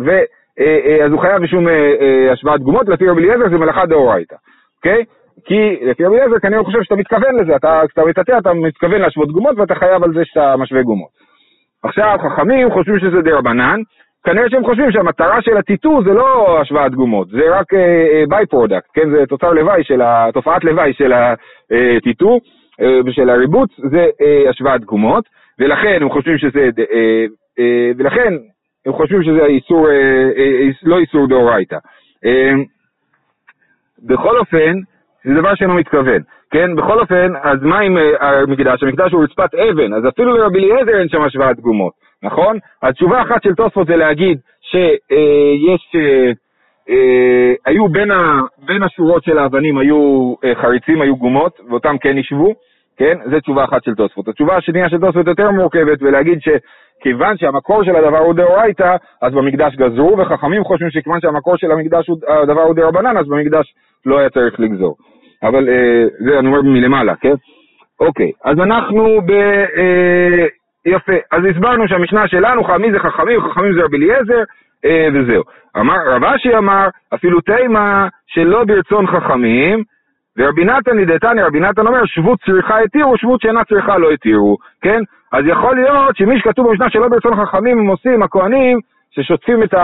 ו... 0.00 0.10
אה, 0.60 1.04
אז 1.04 1.12
הוא 1.12 1.20
חייב 1.20 1.42
משום 1.42 1.66
השוואת 2.32 2.60
גומות, 2.60 2.88
לפי 2.88 3.08
רבי 3.08 3.20
אליעזר 3.20 3.48
זה 3.50 3.58
מלאכה 3.58 3.86
דאורייתא, 3.86 4.36
אוקיי? 4.78 5.04
כי 5.44 5.76
לפי 5.82 6.04
רבי 6.04 6.16
אליעזר 6.16 6.38
כנראה 6.38 6.58
הוא 6.58 6.66
חושב 6.66 6.82
שאתה 6.82 6.96
מתכוון 6.96 7.36
לזה, 7.40 7.56
אתה, 7.56 7.80
כשאתה 7.86 8.04
מטאטא 8.04 8.38
אתה 8.38 8.52
מתכוון 8.54 9.00
להשוות 9.00 9.32
גומות 9.32 9.58
ואתה 9.58 9.74
חייב 9.74 10.04
על 10.04 10.12
זה 10.14 10.24
שאתה 10.24 10.56
משווה 10.56 10.82
גומות. 10.82 11.08
עכשיו 11.82 12.18
חכמים 12.18 12.70
חושבים 12.70 12.98
שזה 12.98 13.22
די 13.22 13.30
רבנן, 13.30 13.80
כנראה 14.24 14.50
שהם 14.50 14.64
חושבים 14.64 14.92
שהמטרה 14.92 15.42
של 15.42 15.56
הטיטור 15.56 16.02
זה 16.02 16.12
לא 16.12 16.60
השוואת 16.60 16.94
גומות, 16.94 17.28
זה 17.28 17.42
רק 17.50 17.66
ביי 18.28 18.44
uh, 18.44 18.46
פרודקט, 18.46 18.88
כן, 18.94 19.10
זה 19.10 19.26
תוצר 19.26 19.52
לוואי 19.52 19.84
של, 19.84 20.00
ה, 20.00 20.28
תופעת 20.32 20.64
לוואי 20.64 20.92
של 20.92 21.12
הטיטור 21.12 22.40
ושל 23.06 23.30
הריבוץ, 23.30 23.70
זה 23.90 24.06
uh, 24.06 24.50
השוואת 24.50 24.84
גומות, 24.84 25.24
ולכן 25.58 25.98
הם 26.02 26.10
חושבים 26.10 26.38
שזה, 26.38 26.68
uh, 26.76 26.80
uh, 26.80 27.62
ולכן 27.98 28.34
הם 28.88 28.92
חושבים 28.92 29.22
שזה 29.22 29.44
איסור, 29.44 29.88
אה, 29.88 29.94
אה, 30.36 30.60
אה, 30.60 30.68
לא 30.82 30.98
איסור 30.98 31.26
דאורייתא. 31.28 31.76
בכל 34.06 34.38
אופן, 34.38 34.74
זה 35.24 35.34
דבר 35.34 35.54
שאינו 35.54 35.74
מתכוון, 35.74 36.22
כן? 36.50 36.76
בכל 36.76 37.00
אופן, 37.00 37.32
אז 37.42 37.62
מה 37.62 37.78
עם 37.78 37.96
המקדש? 38.20 38.82
המקדש 38.82 39.12
הוא 39.12 39.24
רצפת 39.24 39.54
אבן, 39.54 39.92
אז 39.92 40.08
אפילו 40.08 40.36
לרבי 40.36 40.58
אליעזר 40.58 40.98
אין 40.98 41.08
שם 41.08 41.22
השוואת 41.22 41.60
גומות, 41.60 41.92
נכון? 42.22 42.58
אז 42.82 42.94
תשובה 42.94 43.22
אחת 43.22 43.42
של 43.42 43.54
תוספות 43.54 43.86
זה 43.86 43.96
להגיד 43.96 44.38
שיש, 44.60 45.96
היו 47.66 47.88
בין, 47.88 48.10
ה, 48.10 48.40
בין 48.66 48.82
השורות 48.82 49.24
של 49.24 49.38
האבנים 49.38 49.78
היו 49.78 50.34
חריצים, 50.54 51.02
היו 51.02 51.16
גומות, 51.16 51.60
ואותם 51.68 51.98
כן 52.00 52.18
ישבו, 52.18 52.54
כן? 52.96 53.18
זו 53.30 53.40
תשובה 53.40 53.64
אחת 53.64 53.84
של 53.84 53.94
תוספות. 53.94 54.28
התשובה 54.28 54.56
השנייה 54.56 54.88
של 54.88 54.98
תוספות 54.98 55.26
יותר 55.26 55.50
מורכבת, 55.50 56.02
ולהגיד 56.02 56.40
ש... 56.40 56.48
כיוון 57.00 57.36
שהמקור 57.36 57.84
של 57.84 57.96
הדבר 57.96 58.18
הוא 58.18 58.34
דאורייתא, 58.34 58.96
אז 59.22 59.32
במקדש 59.32 59.76
גזרו, 59.76 60.18
וחכמים 60.18 60.64
חושבים 60.64 60.90
שכיוון 60.90 61.20
שהמקור 61.20 61.56
של 61.56 61.72
המקדש 61.72 62.08
הוא, 62.08 62.18
הדבר 62.28 62.60
הוא 62.60 62.74
דרבנן, 62.74 63.16
אז 63.16 63.28
במקדש 63.28 63.74
לא 64.06 64.18
היה 64.18 64.30
צריך 64.30 64.60
לגזור. 64.60 64.96
אבל 65.42 65.68
אה, 65.68 66.04
זה 66.18 66.38
אני 66.38 66.48
אומר 66.48 66.62
מלמעלה, 66.62 67.16
כן? 67.16 67.34
אוקיי, 68.00 68.32
אז 68.44 68.58
אנחנו 68.58 69.20
ב... 69.26 69.30
אה, 69.76 70.46
יפה, 70.86 71.12
אז 71.32 71.42
הסברנו 71.50 71.88
שהמשנה 71.88 72.28
שלנו, 72.28 72.62
מי 72.78 72.92
זה 72.92 72.98
חכמים, 72.98 73.40
חכמים 73.40 73.74
זה 73.74 73.84
רבי 73.84 73.96
אליעזר, 73.96 74.42
אה, 74.84 75.08
וזהו. 75.14 75.42
אמר, 75.76 75.96
רב 76.06 76.24
אשי 76.24 76.56
אמר, 76.56 76.88
אפילו 77.14 77.40
תימה 77.40 78.08
שלא 78.26 78.64
ברצון 78.64 79.06
חכמים, 79.06 79.82
ורבי 80.38 80.64
נתן 80.64 80.98
ידעתני, 80.98 81.42
רבי 81.42 81.60
נתן 81.60 81.86
אומר, 81.86 82.06
שבות 82.06 82.38
צריכה 82.46 82.78
התירו, 82.78 83.16
שבות 83.16 83.40
שאינה 83.40 83.64
צריכה 83.64 83.98
לא 83.98 84.10
התירו, 84.10 84.56
כן? 84.82 85.00
אז 85.32 85.44
יכול 85.46 85.76
להיות 85.76 86.16
שמי 86.16 86.38
שכתוב 86.38 86.68
במשנה 86.68 86.90
שלא 86.90 87.08
ברצון 87.08 87.44
חכמים 87.44 87.78
הם 87.78 87.86
עושים, 87.86 88.22
הכהנים, 88.22 88.78
ששוטפים 89.10 89.62
את 89.62 89.74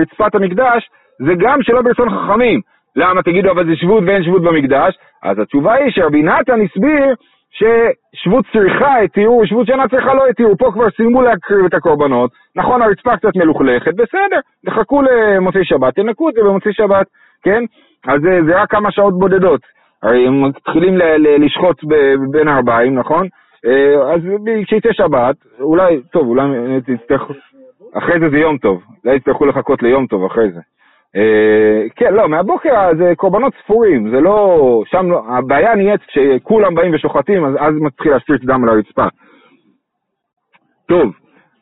רצפת 0.00 0.34
המקדש, 0.34 0.90
זה 1.18 1.32
גם 1.38 1.62
שלא 1.62 1.82
ברצון 1.82 2.08
חכמים. 2.10 2.60
למה 2.96 3.22
תגידו 3.22 3.50
אבל 3.50 3.66
זה 3.66 3.76
שבות 3.76 4.04
ואין 4.06 4.24
שבות 4.24 4.42
במקדש? 4.42 4.98
אז 5.22 5.38
התשובה 5.38 5.72
היא 5.72 5.90
שרבי 5.90 6.22
נתן 6.22 6.60
הסביר 6.60 7.14
ששבות 7.52 8.44
צריכה 8.52 8.98
התירו, 8.98 9.38
ושבות 9.38 9.66
שאינה 9.66 9.88
צריכה 9.88 10.14
לא 10.14 10.26
התירו. 10.26 10.56
פה 10.56 10.70
כבר 10.72 10.90
סיימו 10.90 11.22
להקריב 11.22 11.64
את 11.64 11.74
הקורבנות. 11.74 12.30
נכון, 12.56 12.82
הרצפה 12.82 13.16
קצת 13.16 13.36
מלוכלכת, 13.36 13.94
בסדר, 13.94 14.40
תחכו 14.66 15.02
למוצאי 15.02 15.64
שבת, 15.64 15.94
תנקו 15.94 16.28
את 16.28 16.34
זה 16.34 16.40
במוצאי 16.42 16.72
שבת, 16.72 17.06
כן? 17.42 17.64
אז 18.06 18.20
זה, 18.20 18.40
זה 18.46 18.62
רק 18.62 18.70
כמה 18.70 18.92
שעות 18.92 19.18
בודדות. 19.18 19.60
הרי 20.02 20.26
הם 20.26 20.44
מתחילים 20.44 20.98
לשחוט 21.38 21.84
בין 22.30 22.48
הארבעים, 22.48 22.94
נכון? 22.98 23.26
אה, 23.66 24.14
אז 24.14 24.20
כשיצא 24.66 24.88
שבת, 24.92 25.36
אולי, 25.60 26.00
טוב, 26.12 26.26
אולי 26.28 26.80
תצטרכו, 26.80 27.32
אחרי 27.94 28.20
זה 28.20 28.30
זה 28.30 28.38
יום 28.38 28.58
טוב, 28.58 28.82
אולי 29.04 29.16
יצטרכו 29.16 29.46
לחכות 29.46 29.82
ליום 29.82 30.06
טוב 30.06 30.24
אחרי 30.24 30.50
זה. 30.50 30.60
אה, 31.16 31.88
כן, 31.96 32.14
לא, 32.14 32.28
מהבוקר 32.28 32.90
זה 32.98 33.12
קורבנות 33.16 33.52
ספורים, 33.64 34.10
זה 34.10 34.20
לא, 34.20 34.82
שם 34.86 35.10
לא, 35.10 35.22
הבעיה 35.28 35.74
נהיית 35.74 36.00
כשכולם 36.02 36.74
באים 36.74 36.94
ושוחטים, 36.94 37.44
אז, 37.44 37.54
אז 37.58 37.74
מתחיל 37.80 38.12
להספיץ 38.12 38.42
דם 38.44 38.64
על 38.64 38.68
הרצפה. 38.68 39.06
טוב, 40.86 41.12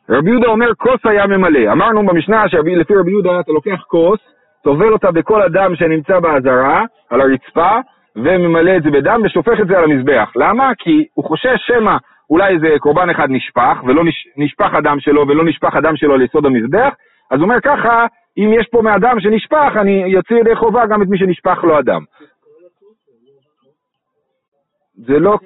רבי 0.09 0.29
יהודה 0.29 0.47
אומר 0.47 0.73
כוס 0.77 1.05
היה 1.05 1.27
ממלא. 1.27 1.71
אמרנו 1.71 2.05
במשנה 2.05 2.49
שלפי 2.49 2.95
רבי 2.95 3.11
יהודה 3.11 3.39
אתה 3.39 3.51
לוקח 3.51 3.83
כוס, 3.87 4.19
טובל 4.63 4.93
אותה 4.93 5.11
בכל 5.11 5.41
הדם 5.41 5.75
שנמצא 5.75 6.19
באזהרה, 6.19 6.85
על 7.09 7.21
הרצפה, 7.21 7.79
וממלא 8.15 8.77
את 8.77 8.83
זה 8.83 8.89
בדם 8.91 9.21
ושופך 9.25 9.59
את 9.61 9.67
זה 9.67 9.77
על 9.77 9.83
המזבח. 9.83 10.31
למה? 10.35 10.71
כי 10.77 11.05
הוא 11.13 11.25
חושש 11.25 11.67
שמא 11.67 11.97
אולי 12.29 12.53
איזה 12.53 12.67
קורבן 12.79 13.09
אחד 13.09 13.27
נשפך, 13.29 13.77
ולא 13.87 14.03
נשפך 14.37 14.73
הדם 14.73 14.97
שלו 14.99 15.27
ולא 15.27 15.45
נשפך 15.45 15.75
הדם 15.75 15.95
שלו 15.95 16.17
ליסוד 16.17 16.45
המזבח, 16.45 16.93
אז 17.31 17.39
הוא 17.39 17.43
אומר 17.43 17.61
ככה, 17.61 18.05
אם 18.37 18.53
יש 18.59 18.67
פה 18.71 18.81
מהדם 18.81 19.19
שנשפך, 19.19 19.71
אני 19.81 20.03
יוציא 20.07 20.35
ידי 20.35 20.55
חובה 20.55 20.85
גם 20.85 21.01
את 21.01 21.07
מי 21.07 21.17
שנשפך 21.17 21.63
לו 21.63 21.77
הדם. 21.77 22.01
זה 24.95 25.19
לא... 25.19 25.37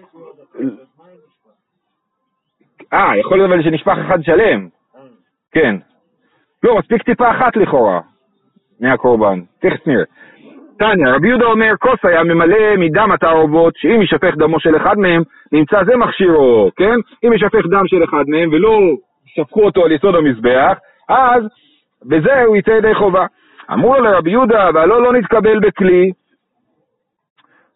אה, 2.93 3.17
יכול 3.17 3.37
להיות 3.37 3.63
שנשפך 3.63 3.97
אחד 4.07 4.23
שלם. 4.23 4.67
כן. 5.51 5.75
לא, 6.63 6.77
מספיק 6.79 7.03
טיפה 7.03 7.31
אחת 7.31 7.55
לכאורה 7.55 7.99
מהקורבן. 8.79 9.39
תכף 9.59 9.87
נראה. 9.87 10.03
תניא, 10.79 11.13
רבי 11.15 11.27
יהודה 11.27 11.45
אומר, 11.45 11.73
כוס 11.79 11.99
היה 12.03 12.23
ממלא 12.23 12.75
מדם 12.77 13.11
התערובות, 13.11 13.73
שאם 13.77 14.01
יישפך 14.01 14.35
דמו 14.37 14.59
של 14.59 14.77
אחד 14.77 14.97
מהם, 14.97 15.23
נמצא 15.51 15.83
זה 15.83 15.97
מכשירו, 15.97 16.71
כן? 16.75 16.95
אם 17.23 17.33
יישפך 17.33 17.65
דם 17.71 17.87
של 17.87 18.03
אחד 18.03 18.23
מהם 18.27 18.49
ולא 18.53 18.79
שפכו 19.25 19.65
אותו 19.65 19.85
על 19.85 19.91
יסוד 19.91 20.15
המזבח, 20.15 20.77
אז 21.09 21.43
בזה 22.09 22.43
הוא 22.43 22.55
יצא 22.57 22.71
ידי 22.71 22.95
חובה. 22.95 23.25
אמרו 23.73 23.95
לו 23.95 24.03
לרבי 24.03 24.31
יהודה, 24.31 24.69
והלא 24.73 25.03
לא 25.03 25.13
נתקבל 25.13 25.59
בכלי. 25.59 26.11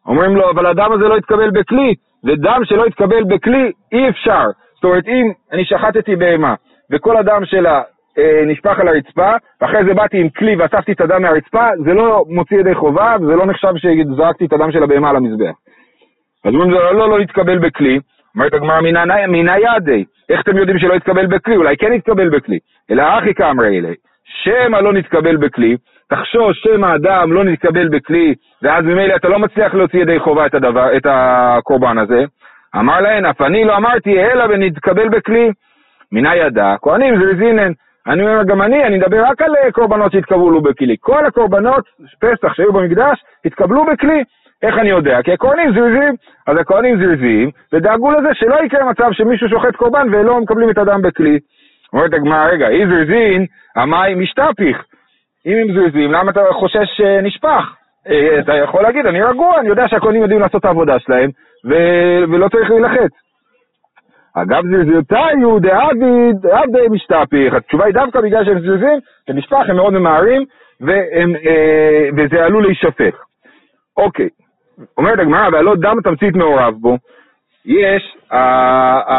אומרים 0.06 0.36
לו, 0.36 0.50
אבל 0.50 0.66
הדם 0.66 0.92
הזה 0.92 1.08
לא 1.08 1.18
יתקבל 1.18 1.52
בכלי, 1.52 1.94
ודם 2.24 2.62
שלא 2.64 2.88
יתקבל 2.88 3.24
בכלי 3.24 3.72
אי 3.92 4.10
אפשר. 4.10 4.46
זאת 4.76 4.84
אומרת, 4.84 5.08
אם 5.08 5.32
אני 5.52 5.66
שחטתי 5.66 6.16
בהמה, 6.16 6.56
וכל 6.92 7.18
הדם 7.18 7.42
שלה 7.46 7.82
אה, 8.18 8.44
נשפך 8.46 8.80
על 8.80 8.88
הרצפה, 8.88 9.32
ואחרי 9.62 9.86
זה 9.86 9.94
באתי 9.94 10.18
עם 10.18 10.30
כלי 10.30 10.56
ואספתי 10.56 10.92
את 10.92 11.02
הדם 11.02 11.22
מהרצפה, 11.22 11.68
זה 11.86 11.94
לא 11.94 12.26
מוציא 12.28 12.60
ידי 12.60 12.76
חובה, 12.76 13.16
וזה 13.22 13.36
לא 13.36 13.46
נחשב 13.46 13.74
שזרקתי 13.78 14.46
את 14.46 14.54
הדם 14.54 14.72
של 14.72 14.84
הבהמה 14.84 15.10
על 15.10 15.16
המזבח. 15.16 15.54
אז 16.46 16.54
אומרים, 16.54 16.72
לא, 16.72 16.96
לא, 16.96 17.10
לא 17.10 17.22
יתקבל 17.22 17.58
בכלי. 17.58 18.00
אומרת 18.36 18.54
הגמרא, 18.54 18.82
מינא 19.28 19.54
ידי, 19.58 20.06
איך 20.30 20.42
אתם 20.42 20.58
יודעים 20.58 20.80
שלא 20.80 20.94
יתקבל 20.94 21.26
בכלי? 21.26 21.56
אולי 21.56 21.78
כן 21.78 21.94
יתקבל 21.94 22.30
בכלי. 22.30 22.60
אלא 22.92 23.04
אחי 23.20 23.34
כאמרי 23.34 23.80
אלי, 23.80 23.96
שמא 24.44 24.78
לא 24.78 24.94
נתקבל 24.94 25.38
בכלי, 25.38 25.78
תחשוש 26.10 26.62
שמא 26.64 26.96
אדם 26.96 27.34
לא 27.34 27.44
נתקבל 27.44 27.88
בכלי, 27.88 28.36
ואז 28.64 28.86
ממילא 28.86 29.16
אתה 29.16 29.30
לא 29.30 29.40
מצליח 29.40 29.74
להוציא 29.74 30.02
ידי 30.02 30.20
חובה 30.20 30.46
את, 30.46 30.54
הדבר, 30.54 30.98
את 30.98 31.06
הקורבן 31.10 31.98
הזה. 31.98 32.24
אמר 32.76 33.02
להן, 33.02 33.26
אף 33.26 33.42
אני 33.42 33.66
לא 33.66 33.78
אמרתי, 33.78 34.20
אלא 34.20 34.44
ונתקבל 34.50 35.10
בכלי. 35.10 35.52
מנא 36.12 36.36
ידע, 36.36 36.76
כהנים 36.82 37.20
זרזינן, 37.20 37.72
אני 38.08 38.22
אומר 38.22 38.44
גם 38.44 38.62
אני, 38.62 38.86
אני 38.86 38.98
מדבר 38.98 39.24
רק 39.26 39.42
על 39.42 39.56
אה, 39.56 39.72
קורבנות 39.72 40.12
שהתקבלו 40.12 40.62
בכלי. 40.62 40.96
כל 41.00 41.26
הקורבנות 41.26 41.86
פסח 42.22 42.54
שהיו 42.54 42.74
במקדש 42.74 43.24
התקבלו 43.46 43.86
בכלי. 43.86 44.24
איך 44.64 44.78
אני 44.78 44.90
יודע? 44.90 45.22
כי 45.22 45.34
הכהנים 45.34 45.74
זריזים, 45.74 46.14
אז 46.48 46.58
הכהנים 46.58 47.04
זריזים, 47.04 47.50
ודאגו 47.74 48.12
לזה 48.12 48.30
שלא 48.34 48.56
יקרה 48.66 48.90
מצב 48.90 49.10
שמישהו 49.12 49.50
שוחט 49.50 49.76
קורבן 49.76 50.08
ולא 50.12 50.42
מקבלים 50.42 50.70
את 50.70 50.78
הדם 50.78 51.02
בכלי. 51.02 51.40
אומרת 51.94 52.14
הגמרא, 52.14 52.46
רגע, 52.46 52.68
אי 52.70 52.88
זריזין, 52.88 53.46
המים 53.76 54.20
משתפיך. 54.20 54.84
אם 55.46 55.58
הם 55.58 55.74
זריזים, 55.74 56.12
למה 56.12 56.32
אתה 56.32 56.42
חושש 56.52 56.88
שנשפך? 56.98 57.76
אה, 58.08 58.40
אתה 58.40 58.56
יכול 58.56 58.84
להגיד, 58.84 59.06
אני 59.06 59.22
רגוע, 59.22 59.60
אני 59.60 59.70
יודע 59.70 59.88
שהכהנים 59.88 60.22
יודעים 60.22 60.40
לעשות 60.40 60.60
את 60.60 60.66
העבודה 60.66 61.00
שלהם, 61.00 61.30
ולא 62.30 62.50
צריך 62.50 62.70
להילחץ. 62.70 63.12
אגב 64.36 64.64
זלזלתיו 64.64 65.60
דעביד, 65.60 66.46
עבדי 66.52 66.88
משתפיך. 66.92 67.54
התשובה 67.54 67.86
היא 67.86 67.94
דווקא 67.94 68.22
בגלל 68.22 68.46
שהם 68.46 68.60
זלזים, 68.60 69.00
שנשפך, 69.28 69.66
הם 69.70 69.76
מאוד 69.76 69.94
ממהרים, 69.94 70.46
אה, 70.90 72.10
וזה 72.18 72.46
עלול 72.46 72.64
להישפך. 72.64 73.24
אוקיי, 73.98 74.30
אומרת 74.98 75.20
הגמרא, 75.20 75.50
והלא 75.52 75.76
דם 75.76 75.98
תמצית 76.04 76.36
מעורב 76.36 76.74
בו. 76.74 76.98
יש, 77.66 78.18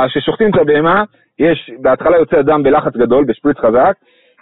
כששוחטים 0.09 0.51
את 0.51 0.57
הבהמה, 0.61 1.05
יש, 1.41 1.71
בהתחלה 1.83 2.17
יוצא 2.17 2.37
הדם 2.37 2.63
בלחץ 2.63 2.97
גדול, 2.97 3.25
בשפריץ 3.25 3.59
חזק, 3.59 3.95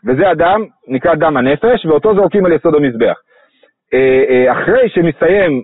וזה 0.06 0.30
הדם, 0.30 0.64
נקרא 0.88 1.14
דם 1.14 1.36
הנפש, 1.36 1.86
ואותו 1.86 2.14
זורקים 2.14 2.46
על 2.46 2.52
יסוד 2.52 2.74
המזבח. 2.74 3.16
אה, 3.94 4.24
אה, 4.28 4.52
אחרי 4.52 4.88
שמסתיים 4.88 5.62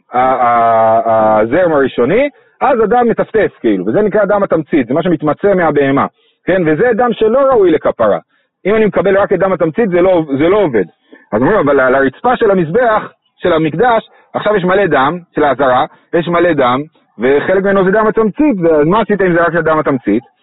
הזרם 1.05 1.73
הראשוני, 1.73 2.29
אז 2.61 2.81
הדם 2.81 3.07
מטפטף 3.09 3.50
כאילו, 3.61 3.87
וזה 3.87 4.03
נקרא 4.03 4.25
דם 4.25 4.43
התמצית, 4.43 4.87
זה 4.87 4.95
מה 4.95 5.03
שמתמצא 5.03 5.55
מהבהמה, 5.55 6.07
כן? 6.47 6.62
וזה 6.67 6.91
דם 6.97 7.12
שלא 7.12 7.38
ראוי 7.38 7.71
לכפרה. 7.71 8.19
אם 8.67 8.75
אני 8.75 8.87
מקבל 8.87 9.19
רק 9.19 9.33
את 9.33 9.38
דם 9.38 9.53
התמצית 9.53 9.91
זה 9.91 10.00
לא, 10.00 10.25
זה 10.38 10.49
לא 10.49 10.57
עובד. 10.57 10.85
אז 11.33 11.43
אומרים, 11.43 11.59
אבל 11.59 11.81
על 11.81 11.95
הרצפה 11.95 12.37
של 12.37 12.50
המזבח, 12.50 13.12
של 13.37 13.53
המקדש, 13.53 14.09
עכשיו 14.35 14.57
יש 14.57 14.64
מלא 14.64 14.87
דם, 14.87 15.19
של 15.35 15.45
האזהרה, 15.45 15.85
יש 16.14 16.29
מלא 16.29 16.53
דם, 16.53 16.81
וחלק 17.19 17.64
ממנו 17.64 17.85
זה 17.85 17.91
דם 17.91 18.07
התמצית, 18.07 18.57
אז 18.81 18.87
מה 18.87 19.00
עשית 19.00 19.21
אם 19.21 19.33
זה 19.33 19.43
רק 19.43 19.53
של 19.53 19.62
דם 19.62 19.79
התמצית? 19.79 20.34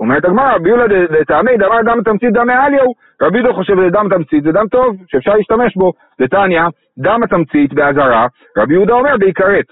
אומרת 0.00 0.24
הגמרא, 0.24 0.54
רבי 0.54 0.68
יהודה 0.68 0.84
לטעמי 1.10 1.56
דמר 1.56 1.82
דם 1.82 2.02
תמצית 2.04 2.32
דם 2.32 2.46
מעליהו, 2.46 2.94
רבי 3.22 3.38
יהודה 3.38 3.52
חושב 3.52 3.74
שזה 3.76 3.90
דם 3.90 4.06
תמצית 4.10 4.44
זה 4.44 4.52
דם 4.52 4.68
טוב, 4.70 4.96
שאפשר 5.06 5.34
להשתמש 5.34 5.76
בו. 5.76 5.92
לטניה, 6.18 6.66
דם 6.98 7.22
התמצית 7.22 7.74
באזהרה, 7.74 8.26
רבי 8.56 8.74
יהודה 8.74 8.92
אומר 8.92 9.16
בעיקרת. 9.16 9.64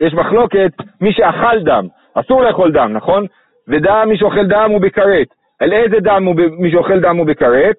יש 0.00 0.14
מחלוקת, 0.14 0.72
מי 1.00 1.12
שאכל 1.12 1.62
דם, 1.64 1.86
אסור 2.14 2.42
לאכול 2.42 2.72
דם, 2.72 2.92
נכון? 2.92 3.26
ודם, 3.68 4.06
מי 4.08 4.18
שאוכל 4.18 4.46
דם 4.46 4.70
הוא 4.70 4.80
בכרת. 4.80 5.26
על 5.60 5.72
איזה 5.72 5.96
דם 6.00 6.24
הוא, 6.24 6.34
מי 6.58 6.70
שאוכל 6.70 7.00
דם 7.00 7.16
הוא 7.16 7.26
בכרת? 7.26 7.76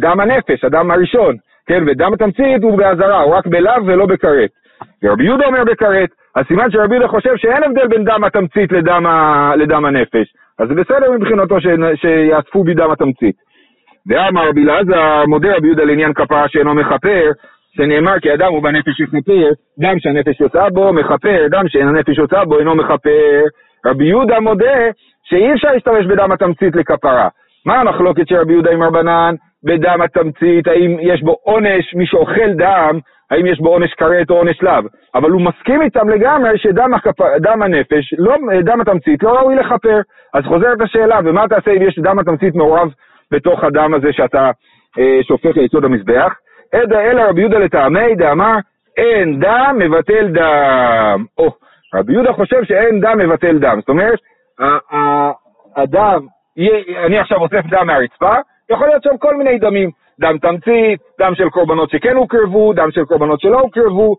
דם 0.00 0.20
הנפש, 0.20 0.64
הדם 0.64 0.90
הראשון, 0.90 1.36
כן? 1.66 1.84
ודם 1.86 2.12
התמצית 2.12 2.62
הוא 2.62 2.78
באזהרה, 2.78 3.20
הוא 3.20 3.34
רק 3.34 3.46
בלאו 3.46 3.86
ולא 3.86 4.06
בכרת. 4.06 4.50
ורבי 5.02 5.24
יהודה 5.24 5.46
אומר 5.46 5.64
בכרת, 5.64 6.08
אז 6.36 6.46
סימן 6.46 6.70
שרבי 6.70 6.94
יהודה 6.94 7.08
חושב 7.08 7.36
שאין 7.36 7.62
הבדל 7.62 7.88
בין 7.88 8.04
דם 8.04 8.24
התמצית 8.24 8.72
לדם, 8.72 9.06
ה... 9.06 9.52
לדם 9.56 9.84
הנפש. 9.84 10.34
אז 10.58 10.68
זה 10.68 10.74
בסדר 10.74 11.12
מבחינתו 11.12 11.60
ש... 11.60 11.66
שיאספו 12.00 12.64
בי 12.64 12.74
דם 12.74 12.90
התמצית. 12.90 13.36
ואמר 14.08 14.48
רבי 14.48 14.64
אלעזר, 14.64 15.24
מודה 15.26 15.56
רבי 15.56 15.66
יהודה 15.66 15.84
לעניין 15.84 16.12
כפרה 16.12 16.48
שאינו 16.48 16.74
מכפר, 16.74 17.30
שנאמר 17.76 18.20
כי 18.20 18.34
אדם 18.34 18.52
הוא 18.52 18.62
בנפש 18.62 19.00
יכפר, 19.00 19.50
דם 19.78 19.98
שהנפש 19.98 20.40
יוצאה 20.40 20.70
בו 20.70 20.92
מכפר, 20.92 21.46
דם 21.50 21.68
שאין 21.68 21.88
הנפש 21.88 22.18
יוצאה 22.18 22.44
בו 22.44 22.58
אינו 22.58 22.74
מכפר. 22.74 23.42
רבי 23.86 24.04
יהודה 24.04 24.40
מודה 24.40 24.90
שאי 25.24 25.52
אפשר 25.52 25.68
להשתמש 25.72 26.06
בדם 26.06 26.32
התמצית 26.32 26.76
לכפרה. 26.76 27.28
מה 27.66 27.80
המחלוקת 27.80 28.28
של 28.28 28.36
רבי 28.36 28.52
יהודה 28.52 28.70
עם 28.70 28.82
רבנן 28.82 29.34
בדם 29.64 30.00
התמצית, 30.00 30.66
האם 30.66 30.96
יש 31.00 31.22
בו 31.22 31.36
עונש, 31.42 31.94
מי 31.94 32.06
שאוכל 32.06 32.52
דם, 32.56 32.98
האם 33.34 33.46
יש 33.46 33.60
בו 33.60 33.68
עונש 33.68 33.94
כרת 33.94 34.30
או 34.30 34.34
עונש 34.34 34.62
לאו, 34.62 34.82
אבל 35.14 35.30
הוא 35.30 35.42
מסכים 35.42 35.82
איתם 35.82 36.08
לגמרי 36.08 36.58
שדם 36.58 36.94
הכפ... 36.94 37.20
דם 37.40 37.62
הנפש, 37.62 38.14
לא, 38.18 38.36
דם 38.64 38.80
התמצית, 38.80 39.22
לא 39.22 39.30
ראוי 39.30 39.54
לכפר. 39.54 40.00
אז 40.34 40.44
חוזרת 40.44 40.80
השאלה, 40.80 41.18
ומה 41.24 41.48
תעשה 41.48 41.70
אם 41.70 41.82
יש 41.82 41.98
דם 41.98 42.18
התמצית 42.18 42.54
מעורב 42.54 42.88
בתוך 43.30 43.64
הדם 43.64 43.94
הזה 43.94 44.12
שאתה 44.12 44.50
אה, 44.98 45.18
שופך 45.22 45.56
ליסוד 45.56 45.84
המזבח? 45.84 46.32
אלא 46.74 47.22
רבי 47.22 47.40
יהודה 47.40 47.58
לטעמי 47.58 48.14
דאמר, 48.14 48.56
אין 48.96 49.40
דם 49.40 49.76
מבטל 49.78 50.28
דם. 50.28 51.24
או, 51.38 51.50
רבי 51.94 52.12
יהודה 52.12 52.32
חושב 52.32 52.64
שאין 52.64 53.00
דם 53.00 53.18
מבטל 53.18 53.58
דם. 53.58 53.76
זאת 53.80 53.88
אומרת, 53.88 54.18
הדם, 55.76 56.26
אני 57.06 57.18
עכשיו 57.18 57.38
אוסף 57.38 57.66
דם 57.70 57.86
מהרצפה, 57.86 58.34
יכול 58.70 58.86
להיות 58.86 59.02
שם 59.02 59.16
כל 59.18 59.36
מיני 59.36 59.58
דמים. 59.58 59.90
דם 60.20 60.38
תמצית, 60.38 61.00
דם 61.20 61.34
של 61.34 61.48
קורבנות 61.48 61.90
שכן 61.90 62.16
הוקרבו, 62.16 62.72
דם 62.72 62.90
של 62.90 63.04
קורבנות 63.04 63.40
שלא 63.40 63.60
הוקרבו, 63.60 64.16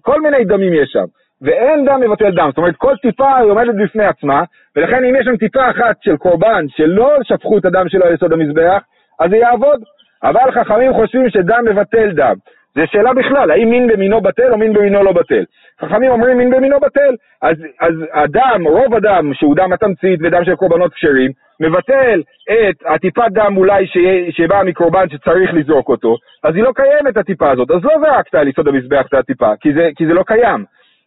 כל 0.00 0.20
מיני 0.20 0.44
דמים 0.44 0.72
יש 0.74 0.90
שם. 0.92 1.04
ואין 1.42 1.84
דם 1.84 2.00
מבטל 2.00 2.30
דם, 2.30 2.48
זאת 2.48 2.58
אומרת 2.58 2.76
כל 2.76 2.96
טיפה 3.02 3.36
היא 3.36 3.50
עומדת 3.50 3.74
בפני 3.84 4.04
עצמה, 4.04 4.42
ולכן 4.76 5.04
אם 5.04 5.16
יש 5.16 5.24
שם 5.24 5.36
טיפה 5.36 5.70
אחת 5.70 5.96
של 6.00 6.16
קורבן 6.16 6.64
שלא 6.68 7.10
שפכו 7.22 7.58
את 7.58 7.64
הדם 7.64 7.88
שלו 7.88 8.04
על 8.04 8.14
יסוד 8.14 8.32
המזבח, 8.32 8.82
אז 9.20 9.30
זה 9.30 9.36
יעבוד. 9.36 9.80
אבל 10.22 10.50
חכמים 10.52 10.92
חושבים 10.94 11.30
שדם 11.30 11.64
מבטל 11.70 12.10
דם. 12.10 12.34
זו 12.74 12.82
שאלה 12.86 13.14
בכלל, 13.14 13.50
האם 13.50 13.70
מין 13.70 13.86
במינו 13.86 14.20
בטל 14.20 14.52
או 14.52 14.58
מין 14.58 14.72
במינו 14.72 15.02
לא 15.02 15.12
בטל. 15.12 15.44
חכמים 15.80 16.10
אומרים 16.10 16.38
מין 16.38 16.50
במינו 16.50 16.80
בטל, 16.80 17.14
אז, 17.42 17.56
אז 17.80 17.94
הדם, 18.12 18.66
רוב 18.66 18.94
הדם 18.94 19.30
שהוא 19.34 19.56
דם 19.56 19.72
התמצית 19.72 20.20
ודם 20.22 20.44
של 20.44 20.54
קורבנות 20.54 20.94
כשרים, 20.94 21.30
מבטל 21.60 22.22
את 22.50 22.76
הטיפת 22.86 23.30
דם 23.32 23.56
אולי 23.56 23.86
שבאה 24.30 24.64
מקורבן 24.64 25.08
שצריך 25.08 25.54
לזרוק 25.54 25.88
אותו, 25.88 26.16
אז 26.44 26.54
היא 26.54 26.62
לא 26.62 26.72
קיימת 26.74 27.16
הטיפה 27.16 27.50
הזאת, 27.50 27.70
אז 27.70 27.84
לא 27.84 27.94
זרקת 28.00 28.34
על 28.34 28.48
יסוד 28.48 28.68
המזבח 28.68 29.06
את 29.08 29.14
הטיפה, 29.14 29.52
כי 29.60 29.72
זה, 29.72 29.88
כי 29.96 30.06
זה 30.06 30.14
לא 30.14 30.22
קיים. 30.22 30.64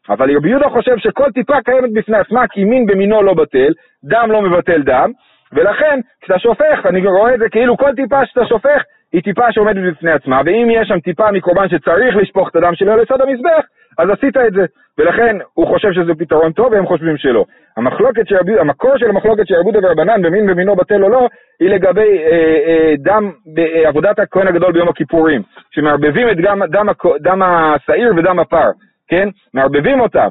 אבל 0.10 0.38
רבי 0.38 0.50
יהודה 0.50 0.70
חושב 0.70 0.98
שכל 0.98 1.32
טיפה 1.32 1.62
קיימת 1.66 1.94
בפני 1.94 2.18
עצמה, 2.18 2.48
כי 2.48 2.64
מין 2.64 2.86
במינו 2.86 3.22
לא 3.22 3.34
בטל, 3.34 3.74
דם 4.04 4.32
לא 4.32 4.42
מבטל 4.42 4.82
דם, 4.82 5.12
ולכן 5.54 6.00
כשאתה 6.22 6.40
שופך, 6.40 6.86
אני 6.86 7.08
רואה 7.08 7.34
את 7.34 7.40
זה 7.40 7.50
כאילו 7.50 7.78
כל 7.78 7.96
טיפה 7.96 8.26
שאתה 8.26 8.46
שופך 8.46 8.82
היא 9.16 9.24
טיפה 9.24 9.52
שעומדת 9.52 9.94
בפני 9.94 10.12
עצמה, 10.12 10.42
ואם 10.46 10.68
יש 10.72 10.88
שם 10.88 11.00
טיפה 11.00 11.32
מקורבן 11.32 11.70
שצריך 11.70 12.16
לשפוך 12.16 12.50
את 12.50 12.56
הדם 12.56 12.76
שלו 12.76 12.98
לצד 12.98 13.22
המזבח, 13.22 13.66
אז 13.98 14.10
עשית 14.10 14.38
את 14.38 14.54
זה. 14.54 14.66
ולכן 14.98 15.38
הוא 15.54 15.68
חושב 15.68 15.94
שזה 15.94 16.16
פתרון 16.20 16.52
טוב 16.52 16.74
והם 16.74 16.86
חושבים 16.86 17.18
שלא. 17.18 17.46
המחלוקת 17.78 18.28
של, 18.28 18.36
המקור 18.60 18.98
של 18.98 19.10
המחלוקת 19.10 19.48
של 19.48 19.56
רבודה 19.56 19.80
ורבנן 19.84 20.22
במין 20.22 20.46
במינו 20.48 20.76
בטל 20.76 21.04
או 21.04 21.10
לא, 21.10 21.28
היא 21.60 21.70
לגבי 21.70 22.18
אה, 22.18 22.58
אה, 22.68 22.94
דם 22.98 23.32
בעבודת 23.46 24.20
הכהן 24.20 24.48
הגדול 24.48 24.72
ביום 24.72 24.90
הכיפורים, 24.90 25.42
שמערבבים 25.72 26.30
את 26.30 26.38
דם, 26.38 26.62
דם, 26.70 26.88
דם 27.22 27.42
השעיר 27.42 28.14
ודם 28.18 28.40
הפר. 28.40 28.70
כן? 29.08 29.30
מערבבים 29.54 30.00
אותם. 30.00 30.28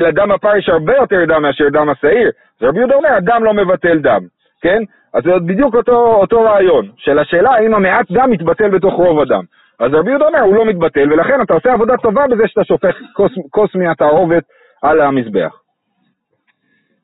לדם 0.00 0.30
הפר 0.30 0.56
יש 0.56 0.68
הרבה 0.68 0.96
יותר 0.96 1.24
דם 1.24 1.42
מאשר 1.42 1.68
דם 1.68 1.88
השעיר. 1.88 2.30
אז 2.60 2.68
רבי 2.68 2.78
יהודה 2.78 2.94
אומר, 2.94 3.12
הדם 3.12 3.44
לא 3.44 3.54
מבטל 3.54 3.98
דם, 3.98 4.20
כן? 4.62 4.82
אז 5.14 5.22
זה 5.24 5.30
בדיוק 5.46 5.74
אותו, 5.74 6.14
אותו 6.14 6.42
רעיון, 6.42 6.90
של 6.96 7.18
השאלה 7.18 7.50
האם 7.50 7.74
המעט 7.74 8.10
דם 8.10 8.30
מתבטל 8.30 8.70
בתוך 8.70 8.94
רוב 8.94 9.20
הדם. 9.20 9.44
אז 9.78 9.94
רבי 9.94 10.10
יהודה 10.10 10.26
אומר, 10.26 10.40
הוא 10.40 10.56
לא 10.56 10.64
מתבטל, 10.64 11.12
ולכן 11.12 11.42
אתה 11.42 11.54
עושה 11.54 11.72
עבודה 11.72 11.96
טובה 11.96 12.26
בזה 12.30 12.48
שאתה 12.48 12.64
שופך 12.64 12.96
כוס, 13.12 13.32
כוס 13.50 13.74
מהתערובת 13.74 14.44
על 14.82 15.00
המזבח. 15.00 15.62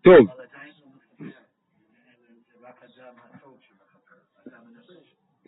טוב. 0.04 0.26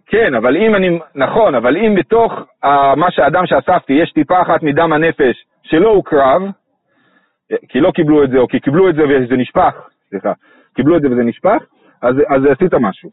כן, 0.07 0.35
אבל 0.35 0.57
אם 0.57 0.75
אני, 0.75 0.99
נכון, 1.15 1.55
אבל 1.55 1.77
אם 1.77 1.95
בתוך 1.95 2.33
uh, 2.65 2.69
מה 2.97 3.11
שהאדם 3.11 3.47
שאספתי 3.47 3.93
יש 3.93 4.13
טיפה 4.13 4.43
אחת 4.43 4.63
מדם 4.63 4.93
הנפש 4.93 5.45
שלא 5.63 5.89
הוקרב, 5.89 6.43
כי 7.69 7.81
לא 7.81 7.91
קיבלו 7.91 8.25
את 8.25 8.31
זה, 8.31 8.39
או 8.39 8.49
כי 8.49 8.61
קיבלו 8.61 8.89
את 8.89 8.95
זה 8.95 9.03
וזה 9.03 9.37
נשפך, 9.37 9.89
סליחה, 10.09 10.33
קיבלו 10.75 10.97
את 10.97 11.03
זה 11.03 11.09
וזה 11.11 11.23
נשפך, 11.23 11.63
אז, 12.03 12.15
אז 12.29 12.45
עשית 12.45 12.75
משהו. 12.75 13.11